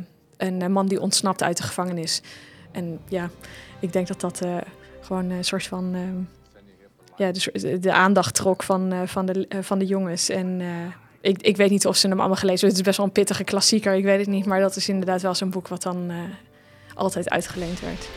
een 0.48 0.62
eh, 0.62 0.68
man 0.68 0.88
die 0.88 1.02
ontsnapt 1.02 1.44
uit 1.44 1.58
de 1.58 1.64
gevangenis. 1.64 2.22
En 2.72 3.00
ja, 3.10 3.30
ik 3.80 3.94
denk 3.94 4.08
dat 4.08 4.22
dat 4.22 4.42
eh, 4.42 4.58
gewoon 5.02 5.30
een 5.30 5.46
soort 5.46 5.68
van. 5.68 5.94
ehm, 5.94 6.42
ja, 7.18 7.32
de, 7.32 7.80
de 7.80 7.94
aandacht 7.94 8.36
trok 8.36 8.64
van, 8.64 8.92
eh, 8.92 9.02
van, 9.06 9.26
de, 9.26 9.46
eh, 9.48 9.60
van 9.62 9.80
de 9.80 9.86
jongens. 9.86 10.30
En 10.30 10.62
eh, 10.62 10.68
ik, 11.24 11.42
ik 11.42 11.58
weet 11.58 11.70
niet 11.70 11.88
of 11.88 11.96
ze 11.96 12.08
hem 12.08 12.20
allemaal 12.20 12.38
gelezen 12.38 12.68
hebben. 12.68 12.78
Het 12.78 12.78
is 12.78 12.86
best 12.86 12.98
wel 12.98 13.06
een 13.06 13.12
pittige 13.12 13.44
klassieker, 13.44 13.94
ik 13.94 14.04
weet 14.04 14.20
het 14.20 14.28
niet. 14.28 14.46
Maar 14.46 14.60
dat 14.60 14.76
is 14.76 14.90
inderdaad 14.90 15.22
wel 15.22 15.36
zo'n 15.36 15.50
boek 15.50 15.68
wat 15.68 15.82
dan 15.82 16.06
eh, 16.10 16.16
altijd 16.94 17.30
uitgeleend 17.30 17.80
werd. 17.80 18.10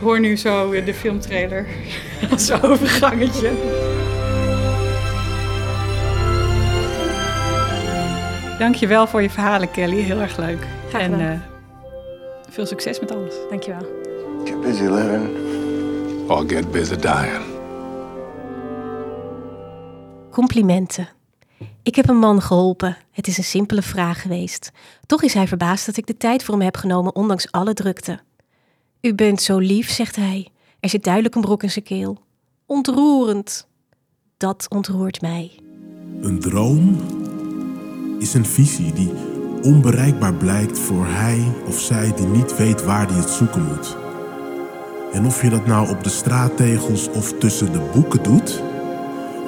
Hoor 0.00 0.20
nu 0.20 0.36
zo 0.36 0.70
de 0.84 0.94
filmtrailer 0.94 1.66
als 2.30 2.50
overgangetje. 2.62 3.50
Dankjewel 8.58 9.06
voor 9.06 9.22
je 9.22 9.30
verhalen, 9.30 9.70
Kelly. 9.70 10.00
Heel 10.00 10.20
erg 10.20 10.36
leuk. 10.36 10.66
Graag 10.88 11.02
en 11.02 11.12
gedaan. 11.12 11.30
eh, 11.30 11.38
veel 12.50 12.66
succes 12.66 13.00
met 13.00 13.10
alles. 13.10 13.34
Dankjewel. 13.50 13.86
Get 14.44 14.60
busy 14.60 14.82
living. 14.82 15.28
or 16.28 16.44
get 16.48 16.70
busy 16.70 16.96
dying. 16.96 17.55
Complimenten. 20.36 21.08
Ik 21.82 21.94
heb 21.94 22.08
een 22.08 22.18
man 22.18 22.42
geholpen. 22.42 22.96
Het 23.10 23.26
is 23.26 23.38
een 23.38 23.44
simpele 23.44 23.82
vraag 23.82 24.22
geweest. 24.22 24.70
Toch 25.06 25.22
is 25.22 25.34
hij 25.34 25.48
verbaasd 25.48 25.86
dat 25.86 25.96
ik 25.96 26.06
de 26.06 26.16
tijd 26.16 26.44
voor 26.44 26.54
hem 26.54 26.62
heb 26.62 26.76
genomen, 26.76 27.14
ondanks 27.14 27.52
alle 27.52 27.74
drukte. 27.74 28.20
U 29.00 29.14
bent 29.14 29.42
zo 29.42 29.58
lief, 29.58 29.90
zegt 29.90 30.16
hij. 30.16 30.48
Er 30.80 30.88
zit 30.88 31.04
duidelijk 31.04 31.34
een 31.34 31.40
brok 31.40 31.62
in 31.62 31.70
zijn 31.70 31.84
keel. 31.84 32.18
Ontroerend. 32.66 33.68
Dat 34.36 34.66
ontroert 34.68 35.20
mij. 35.20 35.50
Een 36.20 36.40
droom 36.40 37.00
is 38.18 38.34
een 38.34 38.46
visie 38.46 38.92
die 38.92 39.12
onbereikbaar 39.62 40.34
blijkt 40.34 40.78
voor 40.78 41.06
hij 41.06 41.52
of 41.66 41.80
zij 41.80 42.14
die 42.14 42.26
niet 42.26 42.56
weet 42.56 42.84
waar 42.84 43.06
die 43.06 43.16
het 43.16 43.30
zoeken 43.30 43.66
moet. 43.66 43.96
En 45.12 45.26
of 45.26 45.42
je 45.42 45.50
dat 45.50 45.66
nou 45.66 45.90
op 45.90 46.04
de 46.04 46.10
straattegels 46.10 47.08
of 47.08 47.32
tussen 47.38 47.72
de 47.72 47.90
boeken 47.92 48.22
doet, 48.22 48.62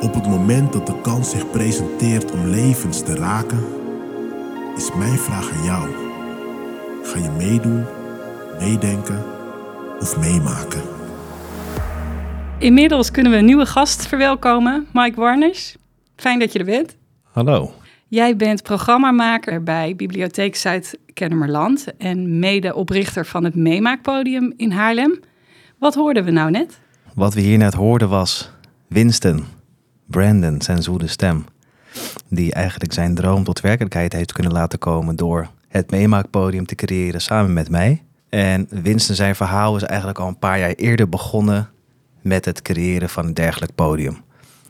op 0.01 0.15
het 0.15 0.27
moment 0.27 0.73
dat 0.73 0.87
de 0.87 1.01
kans 1.01 1.31
zich 1.31 1.51
presenteert 1.51 2.31
om 2.31 2.47
levens 2.47 3.03
te 3.03 3.15
raken, 3.15 3.65
is 4.77 4.91
mijn 4.95 5.19
vraag 5.19 5.51
aan 5.51 5.65
jou. 5.65 5.89
Ga 7.03 7.19
je 7.19 7.31
meedoen, 7.31 7.85
meedenken 8.59 9.25
of 10.01 10.19
meemaken? 10.19 10.83
Inmiddels 12.59 13.11
kunnen 13.11 13.33
we 13.33 13.39
een 13.39 13.45
nieuwe 13.45 13.67
gast 13.67 14.07
verwelkomen, 14.07 14.87
Mike 14.93 15.21
Warners. 15.21 15.77
Fijn 16.17 16.39
dat 16.39 16.53
je 16.53 16.59
er 16.59 16.65
bent. 16.65 16.97
Hallo. 17.23 17.73
Jij 18.09 18.37
bent 18.37 18.63
programmamaker 18.63 19.63
bij 19.63 19.97
Bibliotheek 19.97 20.57
Zuid-Kennemerland 20.57 21.87
en 21.99 22.39
medeoprichter 22.39 23.27
van 23.27 23.45
het 23.45 23.55
Meemaakpodium 23.55 24.53
in 24.57 24.71
Haarlem. 24.71 25.21
Wat 25.79 25.95
hoorden 25.95 26.25
we 26.25 26.31
nou 26.31 26.51
net? 26.51 26.81
Wat 27.15 27.35
we 27.35 27.41
hier 27.41 27.59
net 27.59 27.75
hoorden 27.75 28.09
was 28.09 28.51
Winston, 28.89 29.45
Brandon, 30.11 30.63
zijn 30.63 30.83
zoete 30.83 31.07
stem. 31.07 31.45
Die 32.29 32.53
eigenlijk 32.53 32.93
zijn 32.93 33.15
droom 33.15 33.45
tot 33.45 33.61
werkelijkheid 33.61 34.13
heeft 34.13 34.33
kunnen 34.33 34.53
laten 34.53 34.79
komen 34.79 35.17
door 35.17 35.51
het 35.69 35.91
meemaakpodium 35.91 36.67
te 36.67 36.75
creëren 36.75 37.21
samen 37.21 37.53
met 37.53 37.71
mij. 37.71 38.03
En 38.29 38.67
Winston 38.71 39.15
zijn 39.15 39.37
verhaal 39.37 39.77
is 39.77 39.83
eigenlijk 39.83 40.19
al 40.19 40.29
een 40.29 40.39
paar 40.39 40.59
jaar 40.59 40.73
eerder 40.73 41.09
begonnen 41.09 41.71
met 42.21 42.45
het 42.45 42.63
creëren 42.63 43.09
van 43.09 43.27
een 43.27 43.35
dergelijk 43.35 43.75
podium. 43.75 44.17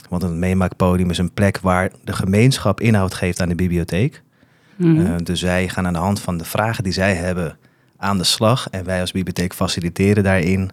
Want 0.09 0.23
een 0.23 0.39
meemaakpodium 0.39 1.11
is 1.11 1.19
een 1.19 1.33
plek 1.33 1.59
waar 1.59 1.93
de 2.05 2.13
gemeenschap 2.13 2.81
inhoud 2.81 3.15
geeft 3.15 3.41
aan 3.41 3.49
de 3.49 3.55
bibliotheek. 3.55 4.23
Mhm. 4.77 5.07
Eh, 5.07 5.15
dus 5.23 5.43
wij 5.43 5.69
gaan 5.69 5.87
aan 5.87 5.93
de 5.93 5.99
hand 5.99 6.21
van 6.21 6.39
de 6.39 6.45
vragen 6.45 6.85
die 6.85 6.93
zij 6.93 7.15
hebben 7.15 7.59
aan 7.97 8.19
de 8.19 8.25
slag. 8.25 8.69
En 8.71 8.85
wij 8.85 9.01
als 9.01 9.13
bibliotheek 9.13 9.55
faciliteren 9.55 10.23
daarin 10.25 10.71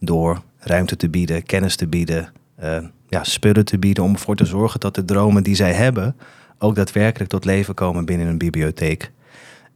door 0.00 0.42
ruimte 0.58 0.96
te 0.96 1.08
bieden, 1.08 1.42
kennis 1.42 1.76
te 1.76 1.86
bieden, 1.86 2.32
eh, 2.64 2.84
ja, 3.08 3.24
spullen 3.24 3.64
te 3.64 3.78
bieden. 3.78 4.04
Om 4.04 4.12
ervoor 4.12 4.36
te 4.36 4.44
zorgen 4.44 4.80
dat 4.80 4.94
de 4.94 5.04
dromen 5.04 5.42
die 5.42 5.54
zij 5.54 5.72
hebben 5.72 6.16
ook 6.58 6.74
daadwerkelijk 6.74 7.30
tot 7.30 7.44
leven 7.44 7.74
komen 7.74 8.04
binnen 8.04 8.26
een 8.26 8.38
bibliotheek. 8.38 9.12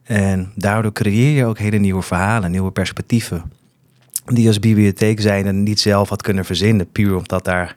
En 0.02 0.52
daardoor 0.54 0.92
creëer 0.92 1.36
je 1.36 1.44
ook 1.44 1.58
hele 1.58 1.78
nieuwe 1.78 2.02
verhalen, 2.02 2.50
nieuwe 2.50 2.70
perspectieven. 2.70 3.52
Die 4.24 4.46
als 4.46 4.60
bibliotheek 4.60 5.20
zijnde 5.20 5.52
niet 5.52 5.80
zelf 5.80 6.08
had 6.08 6.22
kunnen 6.22 6.44
verzinnen. 6.44 6.92
Puur 6.92 7.16
omdat 7.16 7.44
daar 7.44 7.76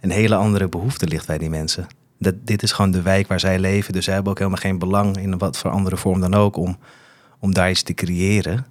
een 0.00 0.10
hele 0.10 0.34
andere 0.34 0.68
behoefte 0.68 1.06
ligt 1.06 1.26
bij 1.26 1.38
die 1.38 1.50
mensen. 1.50 1.86
Dat, 2.18 2.34
dit 2.44 2.62
is 2.62 2.72
gewoon 2.72 2.90
de 2.90 3.02
wijk 3.02 3.28
waar 3.28 3.40
zij 3.40 3.58
leven. 3.58 3.92
Dus 3.92 4.04
zij 4.04 4.14
hebben 4.14 4.32
ook 4.32 4.38
helemaal 4.38 4.60
geen 4.60 4.78
belang 4.78 5.16
in 5.16 5.38
wat 5.38 5.58
voor 5.58 5.70
andere 5.70 5.96
vorm 5.96 6.20
dan 6.20 6.34
ook 6.34 6.56
om, 6.56 6.78
om 7.38 7.54
daar 7.54 7.70
iets 7.70 7.82
te 7.82 7.94
creëren. 7.94 8.66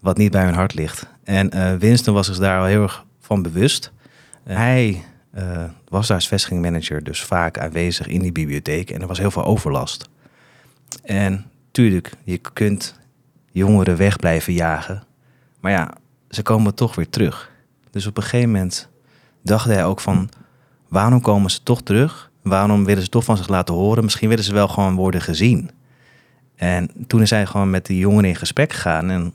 Wat 0.00 0.16
niet 0.16 0.30
bij 0.30 0.44
hun 0.44 0.54
hart 0.54 0.74
ligt. 0.74 1.06
En 1.24 1.50
eh, 1.50 1.74
Winston 1.74 2.14
was 2.14 2.26
zich 2.26 2.38
daar 2.38 2.60
al 2.60 2.66
heel 2.66 2.82
erg 2.82 3.04
van 3.20 3.42
bewust. 3.42 3.92
hij 4.44 5.02
eh, 5.30 5.64
was 5.88 6.06
daar 6.06 6.16
als 6.16 6.28
vestigingmanager 6.28 7.04
dus 7.04 7.22
vaak 7.22 7.58
aanwezig 7.58 8.06
in 8.06 8.20
die 8.20 8.32
bibliotheek. 8.32 8.90
En 8.90 9.00
er 9.00 9.06
was 9.06 9.18
heel 9.18 9.30
veel 9.30 9.44
overlast. 9.44 10.08
En 11.02 11.50
tuurlijk, 11.70 12.12
je 12.24 12.38
kunt 12.38 12.98
jongeren 13.50 13.96
weg 13.96 14.16
blijven 14.16 14.52
jagen. 14.52 15.02
Maar 15.60 15.72
ja, 15.72 15.94
ze 16.30 16.42
komen 16.42 16.74
toch 16.74 16.94
weer 16.94 17.08
terug. 17.08 17.50
Dus 17.90 18.06
op 18.06 18.16
een 18.16 18.22
gegeven 18.22 18.50
moment 18.50 18.88
dacht 19.42 19.66
hij 19.66 19.84
ook 19.84 20.00
van... 20.00 20.28
waarom 20.88 21.20
komen 21.20 21.50
ze 21.50 21.62
toch 21.62 21.82
terug? 21.82 22.30
Waarom 22.42 22.84
willen 22.84 23.02
ze 23.02 23.08
toch 23.08 23.24
van 23.24 23.36
zich 23.36 23.48
laten 23.48 23.74
horen? 23.74 24.04
Misschien 24.04 24.28
willen 24.28 24.44
ze 24.44 24.52
wel 24.52 24.68
gewoon 24.68 24.94
worden 24.94 25.20
gezien. 25.20 25.70
En 26.56 26.90
toen 27.06 27.22
is 27.22 27.30
hij 27.30 27.46
gewoon 27.46 27.70
met 27.70 27.86
die 27.86 27.98
jongeren 27.98 28.28
in 28.28 28.36
gesprek 28.36 28.72
gegaan... 28.72 29.10
en 29.10 29.32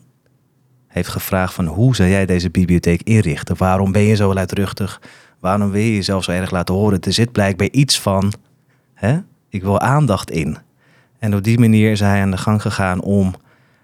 heeft 0.87 1.09
gevraagd 1.09 1.53
van 1.53 1.65
hoe 1.65 1.95
zou 1.95 2.09
jij 2.09 2.25
deze 2.25 2.49
bibliotheek 2.49 3.01
inrichten? 3.01 3.57
Waarom 3.57 3.91
ben 3.91 4.01
je 4.01 4.15
zo 4.15 4.33
luidruchtig? 4.33 5.01
Waarom 5.43 5.71
wil 5.71 5.81
je 5.81 5.95
jezelf 5.95 6.23
zo 6.23 6.31
erg 6.31 6.51
laten 6.51 6.75
horen? 6.75 7.01
Er 7.01 7.13
zit 7.13 7.31
blijkbaar 7.31 7.67
iets 7.71 8.01
van, 8.01 8.33
hè? 8.93 9.19
ik 9.49 9.63
wil 9.63 9.79
aandacht 9.79 10.31
in. 10.31 10.57
En 11.19 11.35
op 11.35 11.43
die 11.43 11.59
manier 11.59 11.91
is 11.91 11.99
hij 11.99 12.21
aan 12.21 12.31
de 12.31 12.37
gang 12.37 12.61
gegaan 12.61 13.01
om 13.01 13.33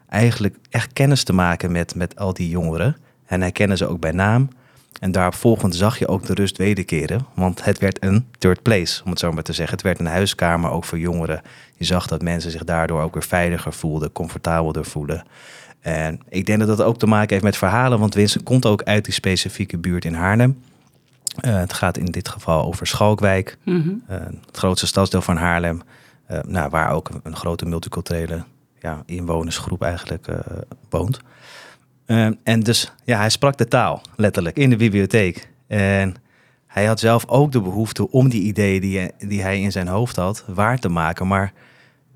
eigenlijk 0.10 0.56
echt 0.70 0.94
kennis 0.94 1.24
te 1.24 1.34
maken 1.34 1.72
met, 1.72 1.96
met 1.96 2.16
al 2.16 2.34
die 2.34 2.50
jongeren. 2.50 2.98
En 3.26 3.42
hij 3.42 3.52
kende 3.52 3.78
ze 3.78 3.88
ook 3.88 4.00
bij 4.00 4.12
naam. 4.12 4.50
En 5.00 5.12
daarop 5.12 5.34
volgend 5.34 5.76
zag 5.76 6.00
je 6.00 6.08
ook 6.08 6.26
de 6.26 6.34
rust 6.34 6.58
wederkeren. 6.58 7.26
Want 7.34 7.64
het 7.64 7.80
werd 7.80 8.04
een 8.04 8.26
third 8.38 8.62
place, 8.62 9.04
om 9.04 9.10
het 9.10 9.20
zo 9.20 9.32
maar 9.32 9.44
te 9.44 9.54
zeggen. 9.54 9.76
Het 9.76 9.86
werd 9.86 10.00
een 10.00 10.06
huiskamer 10.06 10.72
ook 10.72 10.86
voor 10.86 11.00
jongeren. 11.00 11.42
Je 11.76 11.86
zag 11.86 12.08
dat 12.08 12.22
mensen 12.22 12.52
zich 12.52 12.64
daardoor 12.64 13.02
ook 13.02 13.14
weer 13.14 13.24
veiliger 13.24 13.74
voelden, 13.74 14.12
comfortabeler 14.12 14.86
voelden. 14.86 15.24
En 15.80 16.20
ik 16.30 16.46
denk 16.46 16.60
dat 16.60 16.68
dat 16.68 16.82
ook 16.82 16.98
te 16.98 17.08
maken 17.08 17.30
heeft 17.30 17.44
met 17.44 17.58
verhalen. 17.58 18.00
Want 18.00 18.14
Winston 18.14 18.44
komt 18.44 18.66
ook 18.66 18.84
uit 18.84 19.06
die 19.06 19.14
specifieke 19.14 19.78
buurt 19.78 20.06
in 20.06 20.14
Haarlem. 20.14 20.58
Uh, 21.46 21.56
het 21.56 21.74
gaat 21.74 21.98
in 21.98 22.06
dit 22.06 22.30
geval 22.30 22.66
over 22.66 22.88
Schalkwijk, 22.88 23.58
Mhm. 23.66 23.90
uh, 23.90 23.96
het 24.46 24.58
grootste 24.58 24.88
stadsdeel 24.88 25.22
van 25.22 25.38
Haarlem. 25.38 25.82
Uh, 26.32 26.40
nou, 26.48 26.70
waar 26.70 26.92
ook 26.92 27.10
een 27.24 27.36
grote 27.36 27.66
multiculturele 27.66 28.44
ja, 28.80 29.04
inwonersgroep 29.06 29.82
eigenlijk 29.82 30.28
woont. 30.90 31.20
En 32.44 32.60
dus, 32.60 32.94
ja, 33.04 33.18
hij 33.18 33.30
sprak 33.30 33.58
de 33.58 33.68
taal, 33.68 34.02
letterlijk, 34.16 34.58
in 34.58 34.70
de 34.70 34.76
bibliotheek. 34.76 35.50
En 35.68 36.16
hij 36.68 36.86
had 36.86 37.00
zelf 37.00 37.28
ook 37.28 37.52
de 37.52 37.62
behoefte 37.62 38.12
om 38.12 38.30
die 38.30 38.42
ideeën 38.42 38.82
die, 38.82 39.12
die 39.18 39.42
hij 39.42 39.62
in 39.62 39.72
zijn 39.72 39.88
hoofd 39.88 40.16
had, 40.16 40.44
waar 40.48 40.80
te 40.80 40.90
maken. 40.90 41.28
Maar 41.28 41.54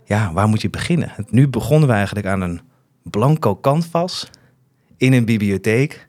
ja, 0.05 0.33
waar 0.33 0.47
moet 0.47 0.61
je 0.61 0.69
beginnen? 0.69 1.11
Nu 1.29 1.47
begonnen 1.47 1.89
we 1.89 1.95
eigenlijk 1.95 2.25
aan 2.25 2.41
een 2.41 2.61
blanco 3.03 3.59
canvas 3.59 4.29
in 4.97 5.13
een 5.13 5.25
bibliotheek, 5.25 6.07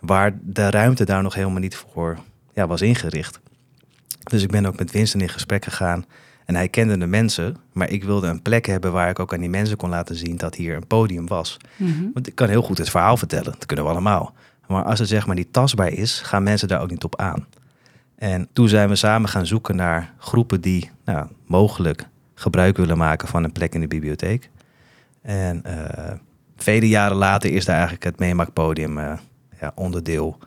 waar 0.00 0.38
de 0.42 0.70
ruimte 0.70 1.04
daar 1.04 1.22
nog 1.22 1.34
helemaal 1.34 1.60
niet 1.60 1.76
voor 1.76 2.18
ja, 2.60 2.66
was 2.66 2.82
ingericht. 2.82 3.40
Dus 4.22 4.42
ik 4.42 4.50
ben 4.50 4.66
ook 4.66 4.78
met 4.78 4.90
Winston 4.90 5.20
in 5.20 5.28
gesprek 5.28 5.64
gegaan. 5.64 6.04
En 6.44 6.54
hij 6.54 6.68
kende 6.68 6.98
de 6.98 7.06
mensen, 7.06 7.56
maar 7.72 7.90
ik 7.90 8.04
wilde 8.04 8.26
een 8.26 8.42
plek 8.42 8.66
hebben 8.66 8.92
waar 8.92 9.08
ik 9.08 9.18
ook 9.18 9.32
aan 9.34 9.40
die 9.40 9.48
mensen 9.48 9.76
kon 9.76 9.88
laten 9.88 10.16
zien 10.16 10.36
dat 10.36 10.54
hier 10.54 10.76
een 10.76 10.86
podium 10.86 11.26
was. 11.26 11.56
Mm 11.76 11.92
-hmm. 11.92 12.10
Want 12.14 12.26
ik 12.26 12.34
kan 12.34 12.48
heel 12.48 12.62
goed 12.62 12.78
het 12.78 12.90
verhaal 12.90 13.16
vertellen, 13.16 13.44
dat 13.44 13.66
kunnen 13.66 13.84
we 13.84 13.90
allemaal. 13.90 14.34
Maar 14.66 14.84
als 14.84 14.98
het 14.98 15.08
zeg 15.08 15.26
maar 15.26 15.36
niet 15.36 15.52
tastbaar 15.52 15.92
is, 15.92 16.20
gaan 16.20 16.42
mensen 16.42 16.68
daar 16.68 16.80
ook 16.80 16.90
niet 16.90 17.04
op 17.04 17.16
aan. 17.16 17.46
En 18.16 18.48
toen 18.52 18.68
zijn 18.68 18.88
we 18.88 18.96
samen 18.96 19.28
gaan 19.28 19.46
zoeken 19.46 19.76
naar 19.76 20.14
groepen 20.18 20.60
die 20.60 20.90
nou, 21.04 21.26
mogelijk 21.46 22.06
gebruik 22.34 22.76
willen 22.76 22.98
maken 22.98 23.28
van 23.28 23.44
een 23.44 23.52
plek 23.52 23.74
in 23.74 23.80
de 23.80 23.86
bibliotheek. 23.86 24.50
En 25.22 25.62
uh, 25.66 26.12
vele 26.56 26.88
jaren 26.88 27.16
later 27.16 27.52
is 27.52 27.64
daar 27.64 27.74
eigenlijk 27.74 28.04
het 28.04 28.18
meemaakpodium 28.18 28.98
uh, 28.98 29.12
ja, 29.60 29.72
onderdeel 29.74 30.38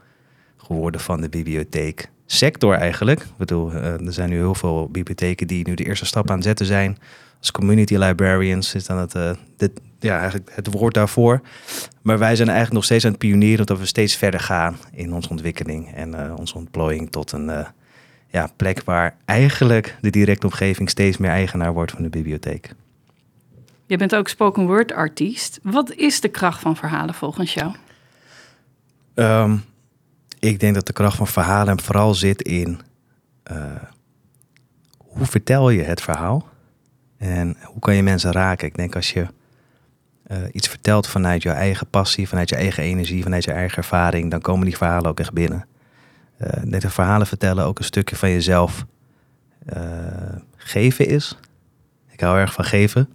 geworden 0.63 1.01
van 1.01 1.21
de 1.21 1.29
bibliotheek 1.29 2.09
sector 2.25 2.73
eigenlijk. 2.73 3.19
Ik 3.19 3.37
bedoel, 3.37 3.71
uh, 3.71 3.85
er 3.85 4.13
zijn 4.13 4.29
nu 4.29 4.35
heel 4.35 4.55
veel 4.55 4.89
bibliotheken 4.91 5.47
die 5.47 5.67
nu 5.67 5.73
de 5.73 5.85
eerste 5.85 6.05
stap 6.05 6.29
aan 6.29 6.35
het 6.35 6.45
zetten 6.45 6.65
zijn. 6.65 6.97
Als 7.39 7.51
community 7.51 7.95
librarians 7.95 8.75
is 8.75 8.85
dan 8.85 8.97
het, 8.97 9.15
uh, 9.15 9.31
dit, 9.57 9.71
ja, 9.99 10.19
eigenlijk 10.19 10.51
het 10.53 10.71
woord 10.71 10.93
daarvoor. 10.93 11.41
Maar 12.01 12.19
wij 12.19 12.35
zijn 12.35 12.47
eigenlijk 12.47 12.77
nog 12.77 12.83
steeds 12.83 13.05
aan 13.05 13.11
het 13.11 13.19
pionieren 13.19 13.65
dat 13.65 13.79
we 13.79 13.85
steeds 13.85 14.15
verder 14.15 14.39
gaan 14.39 14.77
in 14.91 15.13
onze 15.13 15.29
ontwikkeling 15.29 15.93
en 15.93 16.09
uh, 16.09 16.33
onze 16.37 16.55
ontplooiing 16.55 17.11
tot 17.11 17.31
een 17.31 17.65
ja, 18.27 18.49
plek 18.55 18.83
waar 18.83 19.15
eigenlijk 19.25 19.97
de 20.01 20.09
directe 20.09 20.45
omgeving 20.45 20.89
steeds 20.89 21.17
meer 21.17 21.31
eigenaar 21.31 21.73
wordt 21.73 21.91
van 21.91 22.03
de 22.03 22.09
bibliotheek. 22.09 22.75
Je 23.85 23.97
bent 23.97 24.15
ook 24.15 24.27
spoken 24.27 24.65
word 24.65 24.91
artiest. 24.91 25.59
Wat 25.63 25.93
is 25.93 26.19
de 26.19 26.27
kracht 26.27 26.61
van 26.61 26.75
verhalen 26.75 27.13
volgens 27.13 27.53
jou? 27.53 27.75
Um, 29.15 29.63
ik 30.43 30.59
denk 30.59 30.75
dat 30.75 30.87
de 30.87 30.93
kracht 30.93 31.17
van 31.17 31.27
verhalen 31.27 31.81
vooral 31.81 32.13
zit 32.13 32.41
in 32.41 32.79
uh, 33.51 33.57
hoe 34.97 35.25
vertel 35.25 35.69
je 35.69 35.83
het 35.83 36.01
verhaal 36.01 36.47
en 37.17 37.57
hoe 37.63 37.79
kan 37.79 37.95
je 37.95 38.03
mensen 38.03 38.31
raken. 38.31 38.67
Ik 38.67 38.75
denk 38.75 38.95
als 38.95 39.11
je 39.11 39.27
uh, 40.27 40.37
iets 40.51 40.67
vertelt 40.67 41.07
vanuit 41.07 41.43
je 41.43 41.49
eigen 41.49 41.87
passie, 41.87 42.27
vanuit 42.27 42.49
je 42.49 42.55
eigen 42.55 42.83
energie, 42.83 43.23
vanuit 43.23 43.43
je 43.43 43.51
eigen 43.51 43.77
ervaring, 43.77 44.31
dan 44.31 44.41
komen 44.41 44.65
die 44.65 44.77
verhalen 44.77 45.09
ook 45.09 45.19
echt 45.19 45.33
binnen. 45.33 45.65
Uh, 46.41 46.63
ik 46.63 46.71
denk 46.71 46.91
verhalen 46.91 47.27
vertellen 47.27 47.65
ook 47.65 47.79
een 47.79 47.85
stukje 47.85 48.15
van 48.15 48.29
jezelf 48.29 48.85
geven 50.55 51.07
is. 51.07 51.37
Ik 52.11 52.19
hou 52.19 52.39
erg 52.39 52.53
van 52.53 52.65
geven. 52.65 53.09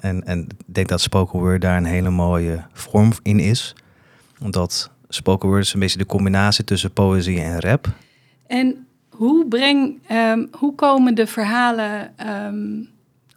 en, 0.00 0.24
en 0.24 0.40
ik 0.40 0.74
denk 0.74 0.88
dat 0.88 1.00
spoken 1.00 1.38
word 1.38 1.60
daar 1.60 1.76
een 1.76 1.84
hele 1.84 2.10
mooie 2.10 2.64
vorm 2.72 3.12
in 3.22 3.38
is. 3.38 3.74
Omdat 4.40 4.90
spoken 5.14 5.48
word 5.48 5.62
is 5.62 5.72
een 5.72 5.80
beetje 5.80 5.98
de 5.98 6.06
combinatie 6.06 6.64
tussen 6.64 6.92
poëzie 6.92 7.40
en 7.40 7.60
rap. 7.60 7.88
En 8.46 8.86
hoe, 9.10 9.48
breng, 9.48 10.10
um, 10.10 10.48
hoe 10.52 10.74
komen 10.74 11.14
de 11.14 11.26
verhalen 11.26 12.12
um, 12.28 12.88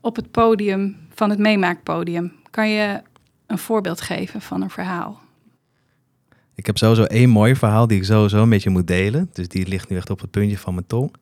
op 0.01 0.15
het 0.15 0.31
podium 0.31 0.97
van 1.13 1.29
het 1.29 1.39
meemaakpodium? 1.39 2.33
Kan 2.49 2.69
je 2.69 3.01
een 3.47 3.57
voorbeeld 3.57 4.01
geven 4.01 4.41
van 4.41 4.62
een 4.62 4.69
verhaal? 4.69 5.21
Ik 6.55 6.65
heb 6.65 6.77
sowieso 6.77 7.03
één 7.03 7.29
mooi 7.29 7.55
verhaal 7.55 7.88
die 7.88 7.97
ik 7.97 8.03
sowieso 8.03 8.41
een 8.41 8.49
beetje 8.49 8.69
moet 8.69 8.88
delen. 8.88 9.29
Dus 9.33 9.47
die 9.47 9.67
ligt 9.67 9.89
nu 9.89 9.97
echt 9.97 10.09
op 10.09 10.19
het 10.19 10.31
puntje 10.31 10.57
van 10.57 10.73
mijn 10.73 10.88
tong. 10.88 11.13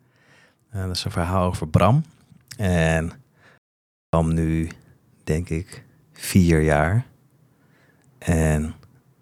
Uh, 0.75 0.81
dat 0.81 0.95
is 0.95 1.03
een 1.03 1.11
verhaal 1.11 1.45
over 1.47 1.67
Bram. 1.67 2.03
En 2.57 3.11
Bram 4.09 4.33
nu, 4.33 4.69
denk 5.23 5.49
ik, 5.49 5.83
vier 6.13 6.61
jaar. 6.61 7.05
En 8.17 8.73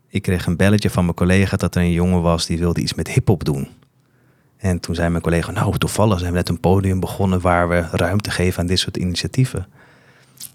ik 0.10 0.22
kreeg 0.22 0.46
een 0.46 0.56
belletje 0.56 0.90
van 0.90 1.04
mijn 1.04 1.16
collega 1.16 1.58
dat 1.58 1.76
er 1.76 1.82
een 1.82 1.92
jongen 1.92 2.22
was 2.22 2.46
die 2.46 2.58
wilde 2.58 2.82
iets 2.82 2.94
met 2.94 3.08
hip-hop 3.08 3.44
doen. 3.44 3.68
En 4.58 4.80
toen 4.80 4.96
zei 4.96 5.10
mijn 5.10 5.24
collega: 5.24 5.52
Nou, 5.52 5.78
toevallig 5.78 6.20
zijn 6.20 6.32
we 6.32 6.38
net 6.38 6.50
een 6.50 6.60
podium 6.60 7.00
begonnen 7.00 7.42
waar 7.42 7.70
we 7.70 7.86
ruimte 7.92 8.32
geven 8.32 8.60
aan 8.60 8.68
dit 8.68 8.80
soort 8.80 8.98
initiatieven. 8.98 9.68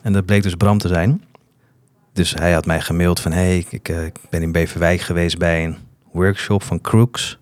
En 0.03 0.13
dat 0.13 0.25
bleek 0.25 0.43
dus 0.43 0.55
Bram 0.55 0.79
te 0.79 0.89
zijn. 0.89 1.23
Dus 2.13 2.35
hij 2.35 2.53
had 2.53 2.67
mij 2.67 2.81
gemaild 2.81 3.21
van: 3.21 3.33
Hey, 3.33 3.59
ik, 3.59 3.73
ik, 3.73 3.89
ik 3.89 4.19
ben 4.31 4.43
in 4.43 4.53
Beverwijk 4.53 5.01
geweest 5.01 5.39
bij 5.39 5.65
een 5.65 5.77
workshop 6.13 6.63
van 6.63 6.81
Crooks. 6.81 7.39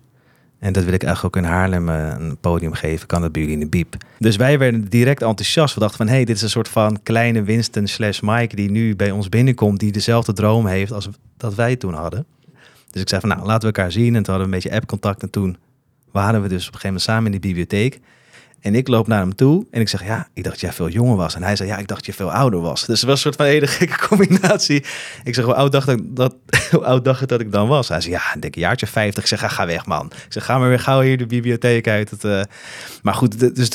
En 0.59 0.73
dat 0.73 0.83
wil 0.83 0.93
ik 0.93 1.03
eigenlijk 1.03 1.35
ook 1.35 1.43
in 1.43 1.49
Haarlem 1.49 1.89
uh, 1.89 2.13
een 2.19 2.37
podium 2.37 2.73
geven. 2.73 3.07
Kan 3.07 3.21
dat 3.21 3.31
bij 3.31 3.41
jullie 3.41 3.57
in 3.57 3.63
de 3.63 3.69
biep? 3.69 3.95
Dus 4.19 4.35
wij 4.35 4.59
werden 4.59 4.89
direct 4.89 5.21
enthousiast. 5.21 5.73
We 5.73 5.79
dachten 5.79 5.97
van, 5.97 6.07
hé, 6.07 6.13
hey, 6.13 6.25
dit 6.25 6.35
is 6.35 6.41
een 6.41 6.49
soort 6.49 6.67
van 6.67 6.99
kleine 7.03 7.43
Winston 7.43 7.87
slash 7.87 8.19
Mike... 8.19 8.55
die 8.55 8.71
nu 8.71 8.95
bij 8.95 9.11
ons 9.11 9.29
binnenkomt, 9.29 9.79
die 9.79 9.91
dezelfde 9.91 10.33
droom 10.33 10.65
heeft 10.65 10.91
als 10.91 11.09
dat 11.43 11.55
wij 11.55 11.75
toen 11.75 11.93
hadden. 11.93 12.25
Dus 12.91 13.01
ik 13.01 13.09
zei 13.09 13.21
van, 13.21 13.29
nou, 13.29 13.45
laten 13.45 13.69
we 13.69 13.75
elkaar 13.75 13.91
zien. 13.91 14.15
En 14.15 14.23
toen 14.23 14.33
hadden 14.33 14.49
we 14.49 14.55
een 14.55 14.61
beetje 14.61 14.77
app-contact. 14.77 15.21
En 15.21 15.29
toen 15.29 15.57
waren 16.11 16.41
we 16.41 16.47
dus 16.47 16.67
op 16.67 16.73
een 16.73 16.79
gegeven 16.79 16.87
moment 16.87 17.05
samen 17.05 17.25
in 17.25 17.31
die 17.31 17.39
bibliotheek. 17.39 17.99
En 18.63 18.75
ik 18.75 18.87
loop 18.87 19.07
naar 19.07 19.19
hem 19.19 19.35
toe 19.35 19.65
en 19.71 19.81
ik 19.81 19.89
zeg, 19.89 20.05
ja, 20.05 20.27
ik 20.33 20.43
dacht 20.43 20.59
jij 20.59 20.73
veel 20.73 20.89
jonger 20.89 21.15
was. 21.15 21.35
En 21.35 21.43
hij 21.43 21.55
zei, 21.55 21.69
ja, 21.69 21.77
ik 21.77 21.87
dacht 21.87 22.05
dat 22.05 22.15
je 22.15 22.23
veel 22.23 22.31
ouder 22.31 22.59
was. 22.59 22.85
Dus 22.85 23.01
het 23.01 23.09
was 23.09 23.15
een 23.15 23.21
soort 23.21 23.35
van 23.35 23.45
hele 23.45 23.67
gekke 23.67 23.97
combinatie. 24.07 24.83
Ik 25.23 25.35
zeg, 25.35 25.45
hoe 25.45 25.53
oud 25.53 25.71
dacht 25.71 25.87
ik 25.87 25.99
dat, 26.15 26.35
hoe 26.71 26.85
oud 26.85 27.05
dacht 27.05 27.21
ik 27.21 27.27
dat 27.27 27.39
ik 27.39 27.51
dan 27.51 27.67
was? 27.67 27.87
Hij 27.87 28.01
zei, 28.01 28.13
ja, 28.13 28.21
een 28.39 28.49
jaartje 28.51 28.87
50. 28.87 29.23
Ik 29.23 29.29
zeg, 29.29 29.53
ga, 29.53 29.65
weg, 29.65 29.85
man. 29.85 30.05
Ik 30.05 30.25
zeg, 30.33 30.45
ga 30.45 30.57
maar 30.57 30.69
weer 30.69 30.79
gauw 30.79 31.01
hier 31.01 31.17
de 31.17 31.25
bibliotheek 31.25 31.87
uit. 31.87 32.23
Uh... 32.23 32.41
Maar 33.01 33.13
goed, 33.13 33.39
de, 33.39 33.51
dus 33.51 33.69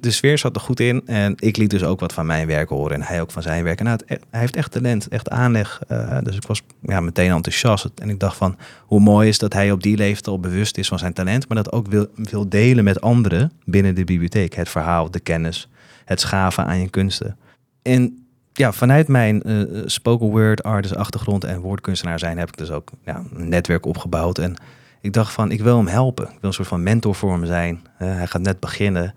de, 0.00 0.10
sfeer 0.10 0.38
zat 0.38 0.54
er 0.54 0.60
goed 0.62 0.80
in. 0.80 1.02
En 1.06 1.34
ik 1.38 1.56
liet 1.56 1.70
dus 1.70 1.84
ook 1.84 2.00
wat 2.00 2.12
van 2.12 2.26
mijn 2.26 2.46
werk 2.46 2.68
horen 2.68 2.94
en 2.94 3.02
hij 3.02 3.20
ook 3.20 3.30
van 3.30 3.42
zijn 3.42 3.64
werk. 3.64 3.78
En 3.78 3.84
nou, 3.84 3.98
hij 4.06 4.40
heeft 4.40 4.56
echt 4.56 4.70
talent, 4.70 5.08
echt 5.08 5.30
aanleg. 5.30 5.80
Uh, 5.92 6.18
dus 6.22 6.36
ik 6.36 6.46
was 6.46 6.62
ja, 6.80 7.00
meteen 7.00 7.30
enthousiast. 7.30 7.90
En 7.94 8.08
ik 8.08 8.20
dacht 8.20 8.36
van, 8.36 8.56
hoe 8.86 9.00
mooi 9.00 9.28
is 9.28 9.38
dat 9.38 9.52
hij 9.52 9.70
op 9.70 9.82
die 9.82 9.96
leeftijd 9.96 10.26
al 10.26 10.40
bewust 10.40 10.78
is 10.78 10.88
van 10.88 10.98
zijn 10.98 11.12
talent, 11.12 11.48
maar 11.48 11.56
dat 11.56 11.72
ook 11.72 11.86
wil, 11.86 12.06
wil 12.14 12.48
delen 12.48 12.84
met 12.84 13.00
anderen 13.00 13.52
binnen 13.64 13.94
de 13.94 14.04
bibliotheek. 14.04 14.32
Het 14.34 14.68
verhaal, 14.68 15.10
de 15.10 15.20
kennis, 15.20 15.68
het 16.04 16.20
schaven 16.20 16.64
aan 16.64 16.80
je 16.80 16.90
kunsten. 16.90 17.36
En 17.82 18.26
ja, 18.52 18.72
vanuit 18.72 19.08
mijn 19.08 19.42
uh, 19.46 19.82
spoken 19.86 20.26
word 20.26 20.62
artist 20.62 20.96
achtergrond 20.96 21.44
en 21.44 21.60
woordkunstenaar 21.60 22.18
zijn 22.18 22.38
heb 22.38 22.48
ik 22.48 22.56
dus 22.56 22.70
ook 22.70 22.90
ja, 23.04 23.22
een 23.34 23.48
netwerk 23.48 23.86
opgebouwd. 23.86 24.38
En 24.38 24.56
ik 25.00 25.12
dacht 25.12 25.32
van, 25.32 25.50
ik 25.50 25.60
wil 25.60 25.76
hem 25.76 25.86
helpen. 25.86 26.24
Ik 26.24 26.30
wil 26.30 26.38
een 26.40 26.52
soort 26.52 26.68
van 26.68 26.82
mentor 26.82 27.14
voor 27.14 27.32
hem 27.32 27.46
zijn. 27.46 27.86
Hij 27.94 28.26
gaat 28.26 28.42
net 28.42 28.60
beginnen. 28.60 29.14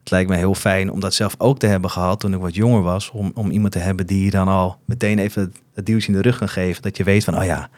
Het 0.00 0.10
lijkt 0.10 0.30
me 0.30 0.36
heel 0.36 0.54
fijn 0.54 0.90
om 0.90 1.00
dat 1.00 1.14
zelf 1.14 1.34
ook 1.38 1.58
te 1.58 1.66
hebben 1.66 1.90
gehad 1.90 2.20
toen 2.20 2.34
ik 2.34 2.40
wat 2.40 2.54
jonger 2.54 2.82
was. 2.82 3.10
Om, 3.10 3.30
om 3.34 3.50
iemand 3.50 3.72
te 3.72 3.78
hebben 3.78 4.06
die 4.06 4.24
je 4.24 4.30
dan 4.30 4.48
al 4.48 4.78
meteen 4.84 5.18
even 5.18 5.42
het, 5.42 5.60
het 5.74 5.86
duwtje 5.86 6.08
in 6.08 6.14
de 6.14 6.22
rug 6.22 6.38
kan 6.38 6.48
geven. 6.48 6.82
Dat 6.82 6.96
je 6.96 7.04
weet 7.04 7.24
van, 7.24 7.38
oh 7.38 7.44
ja, 7.44 7.68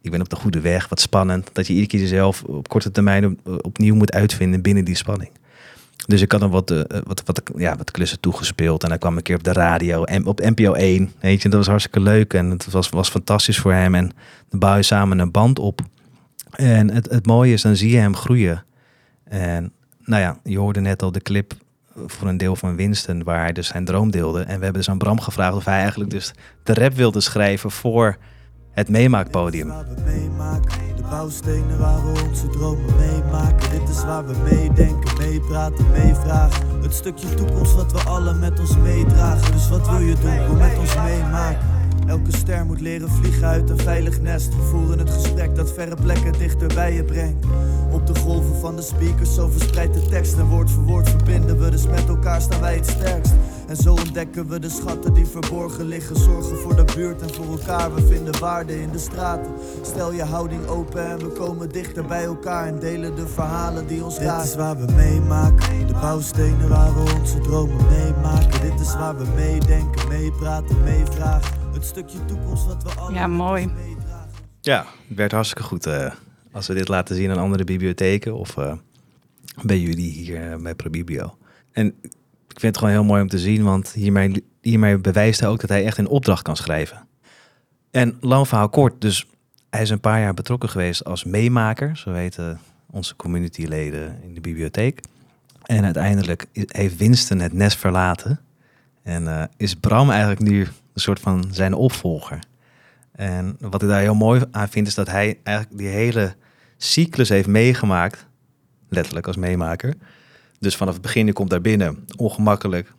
ik 0.00 0.10
ben 0.10 0.20
op 0.20 0.28
de 0.28 0.36
goede 0.36 0.60
weg. 0.60 0.88
Wat 0.88 1.00
spannend. 1.00 1.50
Dat 1.52 1.66
je 1.66 1.72
iedere 1.72 1.90
keer 1.90 2.00
jezelf 2.00 2.42
op 2.42 2.68
korte 2.68 2.90
termijn 2.90 3.38
opnieuw 3.44 3.94
moet 3.94 4.12
uitvinden 4.12 4.62
binnen 4.62 4.84
die 4.84 4.96
spanning. 4.96 5.30
Dus 6.06 6.20
ik 6.20 6.32
had 6.32 6.40
hem 6.40 6.50
wat, 6.50 6.70
uh, 6.70 6.80
wat, 7.04 7.22
wat, 7.24 7.42
ja, 7.56 7.76
wat 7.76 7.90
klussen 7.90 8.20
toegespeeld. 8.20 8.82
En 8.82 8.88
hij 8.88 8.98
kwam 8.98 9.16
een 9.16 9.22
keer 9.22 9.36
op 9.36 9.44
de 9.44 9.52
radio. 9.52 10.04
En 10.04 10.26
op 10.26 10.40
NPO 10.40 10.72
1. 10.72 11.12
Weet 11.20 11.42
dat 11.42 11.52
was 11.52 11.66
hartstikke 11.66 12.00
leuk. 12.00 12.34
En 12.34 12.50
het 12.50 12.70
was, 12.70 12.88
was 12.88 13.08
fantastisch 13.08 13.58
voor 13.58 13.72
hem. 13.72 13.94
En 13.94 14.10
dan 14.48 14.58
bouw 14.58 14.76
je 14.76 14.82
samen 14.82 15.18
een 15.18 15.30
band 15.30 15.58
op. 15.58 15.80
En 16.50 16.90
het, 16.90 17.10
het 17.10 17.26
mooie 17.26 17.52
is, 17.52 17.62
dan 17.62 17.76
zie 17.76 17.90
je 17.90 17.98
hem 17.98 18.16
groeien. 18.16 18.64
En 19.24 19.72
nou 20.04 20.22
ja, 20.22 20.38
je 20.44 20.58
hoorde 20.58 20.80
net 20.80 21.02
al 21.02 21.12
de 21.12 21.20
clip 21.20 21.52
voor 22.06 22.28
een 22.28 22.36
deel 22.36 22.56
van 22.56 22.76
Winston, 22.76 23.22
waar 23.22 23.40
hij 23.40 23.52
dus 23.52 23.66
zijn 23.66 23.84
droom 23.84 24.10
deelde. 24.10 24.40
En 24.40 24.58
we 24.58 24.64
hebben 24.64 24.72
dus 24.72 24.88
aan 24.88 24.98
Bram 24.98 25.20
gevraagd 25.20 25.54
of 25.54 25.64
hij 25.64 25.78
eigenlijk 25.78 26.10
dus 26.10 26.32
de 26.62 26.74
rap 26.74 26.94
wilde 26.94 27.20
schrijven 27.20 27.70
voor 27.70 28.16
het 28.72 28.88
meemaakpodium. 28.88 29.72
De 30.96 31.02
bouwstenen 31.10 31.78
waar 31.78 32.12
we 32.12 32.22
onze 32.28 32.48
dromen 32.48 32.96
meemaken. 32.96 33.70
Dit 33.70 33.88
is 33.88 34.04
waar 34.04 34.26
we 34.26 34.34
meedenken, 34.50 35.18
meepraten, 35.18 35.90
meevragen. 35.90 36.66
Het 36.82 36.94
stukje 36.94 37.34
toekomst 37.34 37.74
wat 37.74 37.92
we 37.92 37.98
allen 37.98 38.38
met 38.38 38.60
ons 38.60 38.76
meedragen. 38.76 39.52
Dus 39.52 39.68
wat 39.68 39.88
wil 39.88 39.98
je 40.00 40.14
doen? 40.14 40.46
Kom 40.48 40.56
met 40.56 40.78
ons 40.78 40.94
meemaken. 40.96 41.70
Elke 42.06 42.36
ster 42.36 42.66
moet 42.66 42.80
leren 42.80 43.08
vliegen 43.08 43.46
uit 43.46 43.70
een 43.70 43.78
veilig 43.78 44.20
nest. 44.20 44.48
We 44.48 44.62
voeren 44.62 44.98
het 44.98 45.10
gesprek 45.10 45.56
dat 45.56 45.72
verre 45.72 45.96
plekken 46.02 46.32
dichter 46.32 46.74
bij 46.74 46.94
je 46.94 47.04
brengt. 47.04 47.46
Op 47.90 48.06
de 48.06 48.14
golven 48.14 48.60
van 48.60 48.76
de 48.76 48.82
speakers, 48.82 49.34
zo 49.34 49.48
verspreidt 49.48 49.94
de 49.94 50.06
tekst. 50.08 50.38
En 50.38 50.46
woord 50.46 50.70
voor 50.70 50.82
woord 50.82 51.08
verbinden 51.08 51.58
we, 51.58 51.70
dus 51.70 51.86
met 51.86 52.08
elkaar 52.08 52.40
staan 52.40 52.60
wij 52.60 52.74
het 52.74 52.86
sterkst. 52.86 53.32
En 53.68 53.76
zo 53.76 53.92
ontdekken 53.92 54.48
we 54.48 54.58
de 54.58 54.68
schatten 54.68 55.14
die 55.14 55.26
verborgen 55.26 55.84
liggen. 55.84 56.16
Zorgen 56.16 56.56
voor 56.56 56.76
de 56.76 56.84
buurt 56.94 57.22
en 57.22 57.34
voor 57.34 57.46
elkaar, 57.46 57.94
we 57.94 58.06
vinden 58.06 58.40
waarde 58.40 58.80
in 58.80 58.90
de 58.90 58.98
straten. 58.98 59.52
Stel 59.82 60.12
je 60.12 60.22
houding 60.22 60.66
open 60.66 61.06
en 61.06 61.18
we 61.18 61.28
komen 61.28 61.68
dichter 61.68 62.06
bij 62.06 62.24
elkaar. 62.24 62.66
En 62.66 62.78
delen 62.78 63.16
de 63.16 63.26
verhalen 63.26 63.86
die 63.86 64.04
ons 64.04 64.18
raken. 64.18 64.36
Dit 64.36 64.50
is 64.50 64.56
waar 64.56 64.86
we 64.86 64.92
meemaken, 64.92 65.86
de 65.86 65.92
bouwstenen 65.92 66.68
waar 66.68 66.94
we 66.94 67.14
onze 67.20 67.38
dromen 67.38 67.86
meemaken. 67.88 68.60
Dit 68.60 68.80
is 68.80 68.94
waar 68.94 69.18
we 69.18 69.26
meedenken, 69.34 70.08
meepraten, 70.08 70.82
meevragen. 70.82 71.60
Het 71.72 71.84
stukje 71.84 72.24
toekomst 72.24 72.66
wat 72.66 72.82
we 72.82 72.88
allemaal 72.88 73.20
Ja, 73.20 73.26
mooi. 73.26 73.70
Ja, 74.60 74.86
het 75.08 75.16
werd 75.16 75.32
hartstikke 75.32 75.62
goed 75.62 75.86
uh, 75.86 76.12
als 76.52 76.66
we 76.66 76.74
dit 76.74 76.88
laten 76.88 77.16
zien 77.16 77.30
aan 77.30 77.38
andere 77.38 77.64
bibliotheken 77.64 78.34
of 78.34 78.56
uh, 78.56 78.72
bij 79.62 79.78
jullie 79.78 80.10
hier 80.10 80.62
bij 80.62 80.74
ProBibio. 80.74 81.36
En 81.72 81.94
ik 82.52 82.60
vind 82.60 82.74
het 82.74 82.78
gewoon 82.78 82.92
heel 82.92 83.04
mooi 83.04 83.22
om 83.22 83.28
te 83.28 83.38
zien, 83.38 83.62
want 83.62 83.92
hiermee, 83.92 84.44
hiermee 84.60 84.98
bewijst 84.98 85.40
hij 85.40 85.48
ook 85.48 85.60
dat 85.60 85.70
hij 85.70 85.84
echt 85.84 85.98
een 85.98 86.08
opdracht 86.08 86.42
kan 86.42 86.56
schrijven. 86.56 87.06
En 87.90 88.16
lang 88.20 88.48
verhaal 88.48 88.68
kort, 88.68 89.00
dus 89.00 89.26
hij 89.70 89.82
is 89.82 89.90
een 89.90 90.00
paar 90.00 90.20
jaar 90.20 90.34
betrokken 90.34 90.68
geweest 90.68 91.04
als 91.04 91.24
meemaker, 91.24 91.96
zo 91.96 92.12
weten 92.12 92.60
onze 92.90 93.16
communityleden 93.16 94.18
in 94.22 94.34
de 94.34 94.40
bibliotheek. 94.40 95.00
En 95.62 95.84
uiteindelijk 95.84 96.46
heeft 96.52 96.96
Winston 96.96 97.38
het 97.38 97.52
nest 97.52 97.78
verlaten. 97.78 98.40
En 99.02 99.22
uh, 99.22 99.42
is 99.56 99.74
Bram 99.74 100.10
eigenlijk 100.10 100.40
nu 100.40 100.60
een 100.60 101.00
soort 101.00 101.20
van 101.20 101.44
zijn 101.50 101.74
opvolger. 101.74 102.38
En 103.12 103.56
wat 103.60 103.82
ik 103.82 103.88
daar 103.88 104.00
heel 104.00 104.14
mooi 104.14 104.42
aan 104.50 104.68
vind, 104.68 104.86
is 104.86 104.94
dat 104.94 105.10
hij 105.10 105.38
eigenlijk 105.42 105.78
die 105.78 105.88
hele 105.88 106.34
cyclus 106.76 107.28
heeft 107.28 107.48
meegemaakt. 107.48 108.26
Letterlijk 108.88 109.26
als 109.26 109.36
meemaker. 109.36 109.94
Dus 110.62 110.76
vanaf 110.76 110.92
het 110.92 111.02
begin, 111.02 111.26
je 111.26 111.32
komt 111.32 111.50
daar 111.50 111.60
binnen, 111.60 112.04
ongemakkelijk. 112.16 112.92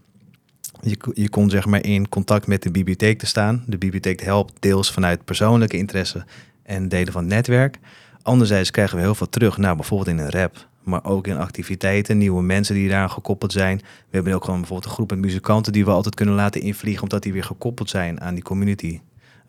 Je, 0.82 0.98
je 1.14 1.30
komt 1.30 1.52
zeg 1.52 1.66
maar 1.66 1.86
in 1.86 2.10
contact 2.10 2.48
met 2.48 2.64
de 2.64 2.72
bibliotheek 2.72 3.20
te 3.20 3.26
staan. 3.26 3.64
De 3.68 3.78
bibliotheek 3.78 4.22
helpt 4.22 4.54
deels 4.60 4.92
vanuit 4.92 5.26
persoonlijke 5.26 5.78
interesse 5.78 6.26
en 6.64 6.90
delen 6.90 7.14
van 7.14 7.24
het 7.24 7.34
netwerk. 7.34 7.80
Anderzijds 8.22 8.72
krijgen 8.72 8.98
we 8.98 9.04
heel 9.04 9.16
veel 9.16 9.30
terug, 9.30 9.58
nou 9.58 9.76
bijvoorbeeld 9.76 10.10
in 10.10 10.18
een 10.18 10.30
rap, 10.30 10.68
maar 10.84 11.06
ook 11.06 11.28
in 11.28 11.38
activiteiten, 11.38 12.18
nieuwe 12.18 12.42
mensen 12.42 12.76
die 12.76 12.90
daar 12.90 13.10
gekoppeld 13.10 13.52
zijn. 13.52 13.78
We 13.78 14.16
hebben 14.16 14.34
ook 14.34 14.44
gewoon 14.44 14.60
bijvoorbeeld 14.60 14.90
een 14.90 14.96
groep 14.96 15.10
met 15.10 15.20
muzikanten 15.20 15.74
die 15.74 15.86
we 15.86 15.92
altijd 15.92 16.16
kunnen 16.16 16.36
laten 16.36 16.62
invliegen, 16.62 17.04
omdat 17.04 17.24
die 17.24 17.34
weer 17.34 17.44
gekoppeld 17.44 17.90
zijn 17.90 18.22
aan 18.22 18.34
die 18.34 18.44
community, 18.44 19.00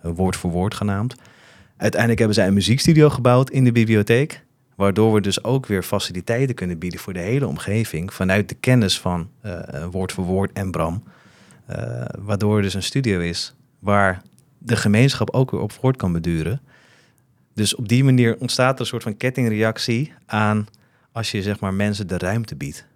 uh, 0.04 0.12
woord 0.14 0.36
voor 0.36 0.50
woord 0.50 0.74
genaamd. 0.74 1.14
Uiteindelijk 1.76 2.18
hebben 2.18 2.36
zij 2.36 2.46
een 2.46 2.54
muziekstudio 2.54 3.10
gebouwd 3.10 3.50
in 3.50 3.64
de 3.64 3.72
bibliotheek, 3.72 4.43
waardoor 4.74 5.12
we 5.12 5.20
dus 5.20 5.44
ook 5.44 5.66
weer 5.66 5.82
faciliteiten 5.82 6.54
kunnen 6.54 6.78
bieden 6.78 7.00
voor 7.00 7.12
de 7.12 7.20
hele 7.20 7.46
omgeving 7.46 8.14
vanuit 8.14 8.48
de 8.48 8.54
kennis 8.54 9.00
van 9.00 9.28
uh, 9.46 9.84
woord 9.90 10.12
voor 10.12 10.24
woord 10.24 10.52
en 10.52 10.70
Bram. 10.70 11.02
Uh, 11.70 12.04
waardoor 12.18 12.56
er 12.56 12.62
dus 12.62 12.74
een 12.74 12.82
studio 12.82 13.20
is 13.20 13.54
waar 13.78 14.22
de 14.58 14.76
gemeenschap 14.76 15.30
ook 15.30 15.50
weer 15.50 15.60
op 15.60 15.72
voort 15.72 15.96
kan 15.96 16.12
beduren. 16.12 16.60
Dus 17.54 17.74
op 17.74 17.88
die 17.88 18.04
manier 18.04 18.36
ontstaat 18.38 18.74
er 18.74 18.80
een 18.80 18.86
soort 18.86 19.02
van 19.02 19.16
kettingreactie 19.16 20.12
aan 20.26 20.66
als 21.12 21.30
je 21.30 21.42
zeg 21.42 21.60
maar 21.60 21.74
mensen 21.74 22.06
de 22.06 22.18
ruimte 22.18 22.56
biedt. 22.56 22.86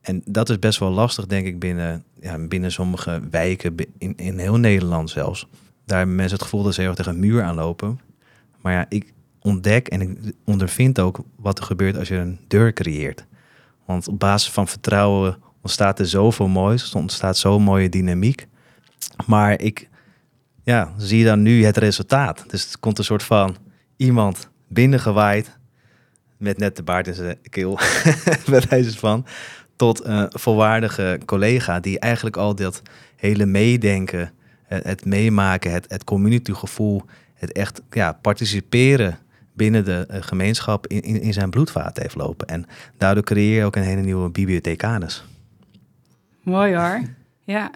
En 0.00 0.22
dat 0.24 0.50
is 0.50 0.58
best 0.58 0.78
wel 0.78 0.90
lastig, 0.90 1.26
denk 1.26 1.46
ik, 1.46 1.58
binnen, 1.58 2.04
ja, 2.20 2.38
binnen 2.38 2.72
sommige 2.72 3.20
wijken, 3.30 3.74
in, 3.98 4.16
in 4.16 4.38
heel 4.38 4.56
Nederland 4.56 5.10
zelfs. 5.10 5.46
Daar 5.84 5.98
hebben 5.98 6.16
mensen 6.16 6.34
het 6.36 6.44
gevoel 6.44 6.62
dat 6.62 6.74
ze 6.74 6.80
heel 6.80 6.88
erg 6.88 6.98
tegen 6.98 7.12
een 7.12 7.20
muur 7.20 7.42
aanlopen. 7.42 8.00
Maar 8.60 8.72
ja, 8.72 8.86
ik 8.88 9.12
ontdek 9.44 9.88
en 9.88 10.00
ik 10.00 10.34
ondervind 10.44 11.00
ook 11.00 11.18
wat 11.36 11.58
er 11.58 11.64
gebeurt 11.64 11.96
als 11.96 12.08
je 12.08 12.16
een 12.16 12.38
deur 12.48 12.72
creëert. 12.72 13.26
Want 13.84 14.08
op 14.08 14.18
basis 14.18 14.50
van 14.50 14.68
vertrouwen 14.68 15.36
ontstaat 15.62 15.98
er 15.98 16.06
zoveel 16.06 16.48
moois, 16.48 16.94
ontstaat 16.94 17.36
zo'n 17.36 17.62
mooie 17.62 17.88
dynamiek. 17.88 18.46
Maar 19.26 19.60
ik 19.60 19.88
ja, 20.62 20.92
zie 20.96 21.24
dan 21.24 21.42
nu 21.42 21.64
het 21.64 21.76
resultaat. 21.76 22.44
Dus 22.46 22.64
het 22.64 22.78
komt 22.78 22.98
een 22.98 23.04
soort 23.04 23.22
van 23.22 23.56
iemand 23.96 24.48
binnengewaaid 24.68 25.58
met 26.36 26.58
net 26.58 26.76
de 26.76 26.82
baard 26.82 27.06
in 27.06 27.14
zijn 27.14 27.38
keel, 27.50 27.78
bij 28.50 28.62
wijze 28.68 28.98
van, 28.98 29.26
tot 29.76 30.04
een 30.04 30.28
volwaardige 30.30 31.20
collega 31.24 31.80
die 31.80 31.98
eigenlijk 31.98 32.36
al 32.36 32.54
dat 32.54 32.82
hele 33.16 33.46
meedenken, 33.46 34.32
het, 34.64 34.84
het 34.84 35.04
meemaken, 35.04 35.72
het, 35.72 35.84
het 35.88 36.04
communitygevoel, 36.04 37.02
het 37.34 37.52
echt 37.52 37.82
ja, 37.90 38.12
participeren 38.12 39.18
binnen 39.54 39.84
de 39.84 40.06
uh, 40.10 40.16
gemeenschap 40.20 40.86
in, 40.86 41.00
in, 41.00 41.20
in, 41.20 41.32
zijn 41.32 41.50
bloedvaat 41.50 41.98
heeft 41.98 42.14
lopen. 42.14 42.46
En 42.46 42.66
daardoor 42.98 43.24
creëer 43.24 43.58
je 43.58 43.64
ook 43.64 43.76
een 43.76 43.82
hele 43.82 44.00
nieuwe 44.00 44.30
bibliothecanus. 44.30 45.24
Mooi 46.42 46.74
hoor, 46.74 47.00
ja. 47.44 47.70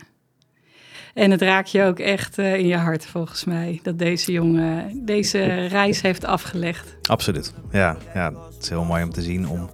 En 1.14 1.30
het 1.30 1.42
raakt 1.42 1.70
je 1.70 1.82
ook 1.82 1.98
echt 1.98 2.38
uh, 2.38 2.54
in 2.54 2.66
je 2.66 2.76
hart, 2.76 3.06
volgens 3.06 3.44
mij, 3.44 3.80
dat 3.82 3.98
deze 3.98 4.32
jongen 4.32 5.04
deze 5.04 5.66
reis 5.66 6.00
heeft 6.00 6.24
afgelegd. 6.24 6.96
Absoluut, 7.02 7.54
ja. 7.70 7.96
ja 8.14 8.32
het 8.54 8.62
is 8.62 8.68
heel 8.68 8.84
mooi 8.84 9.02
om 9.02 9.10
te 9.10 9.22
zien 9.22 9.48
om 9.48 9.70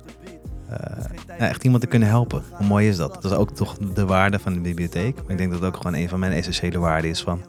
uh, 0.71 1.05
ja, 1.39 1.49
echt 1.49 1.65
iemand 1.65 1.83
te 1.83 1.89
kunnen 1.89 2.09
helpen. 2.09 2.43
Hoe 2.51 2.67
mooi 2.67 2.89
is 2.89 2.97
dat? 2.97 3.15
Dat 3.15 3.25
is 3.25 3.33
ook 3.39 3.51
toch 3.51 3.77
de 3.79 4.07
waarde 4.07 4.39
van 4.39 4.53
de 4.53 4.61
bibliotheek. 4.61 5.15
Maar 5.15 5.31
ik 5.31 5.39
denk 5.39 5.51
dat 5.51 5.61
het 5.61 5.69
ook 5.69 5.77
gewoon 5.77 5.95
een 5.95 6.09
van 6.09 6.19
mijn 6.19 6.33
essentiële 6.33 6.79
waarden 6.79 7.11
is 7.11 7.23
van... 7.23 7.43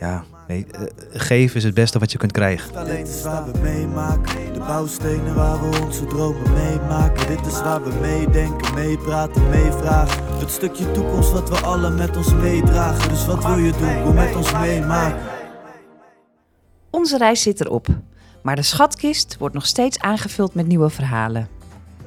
Ja, 0.00 0.24
nee, 0.50 0.66
uh, 0.74 0.86
geven 1.12 1.56
is 1.56 1.64
het 1.64 1.74
beste 1.74 1.98
wat 1.98 2.12
je 2.12 2.18
kunt 2.18 2.32
krijgen. 2.32 2.84
Dit 2.84 3.08
is 3.08 3.22
waar 3.22 3.52
we 3.52 3.58
meemaken, 3.58 4.52
de 4.52 4.58
bouwstenen 4.58 5.34
waar 5.34 5.70
we 5.70 5.80
onze 5.84 6.04
dromen 6.04 6.52
meemaken. 6.52 7.26
Dit 7.26 7.46
is 7.46 7.60
waar 7.62 7.82
we 7.82 7.92
meedenken, 8.00 8.74
meepraten, 8.74 9.48
meevragen. 9.48 10.38
Het 10.38 10.50
stukje 10.50 10.90
toekomst 10.90 11.32
wat 11.32 11.48
we 11.48 11.56
allen 11.56 11.94
met 11.94 12.16
ons 12.16 12.34
meedragen. 12.34 13.08
Dus 13.08 13.26
wat 13.26 13.44
wil 13.44 13.56
je 13.56 13.72
doen? 13.72 14.02
Kom 14.02 14.14
met 14.14 14.36
ons 14.36 14.52
meemaken. 14.52 15.22
Onze 16.90 17.18
reis 17.18 17.42
zit 17.42 17.60
erop. 17.60 17.86
Maar 18.42 18.56
de 18.56 18.62
schatkist 18.62 19.36
wordt 19.38 19.54
nog 19.54 19.66
steeds 19.66 19.98
aangevuld 19.98 20.54
met 20.54 20.66
nieuwe 20.66 20.90
verhalen. 20.90 21.48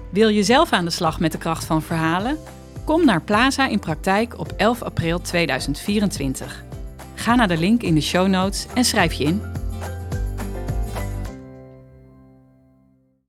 Wil 0.10 0.30
je 0.30 0.44
zelf 0.44 0.72
aan 0.72 0.86
de 0.86 0.92
slag 0.92 1.20
met 1.20 1.32
de 1.32 1.38
kracht 1.38 1.66
van 1.66 1.82
verhalen? 1.82 2.38
Kom 2.84 3.06
naar 3.06 3.22
Plaza 3.22 3.68
in 3.68 3.80
praktijk 3.80 4.40
op 4.40 4.54
11 4.58 4.82
april 4.82 5.22
2024. 5.22 6.64
Ga 7.24 7.36
naar 7.36 7.48
de 7.48 7.58
link 7.58 7.84
in 7.84 7.94
de 7.94 8.02
show 8.02 8.28
notes 8.28 8.66
en 8.74 8.86
schrijf 8.86 9.14
je 9.14 9.24
in. 9.24 9.42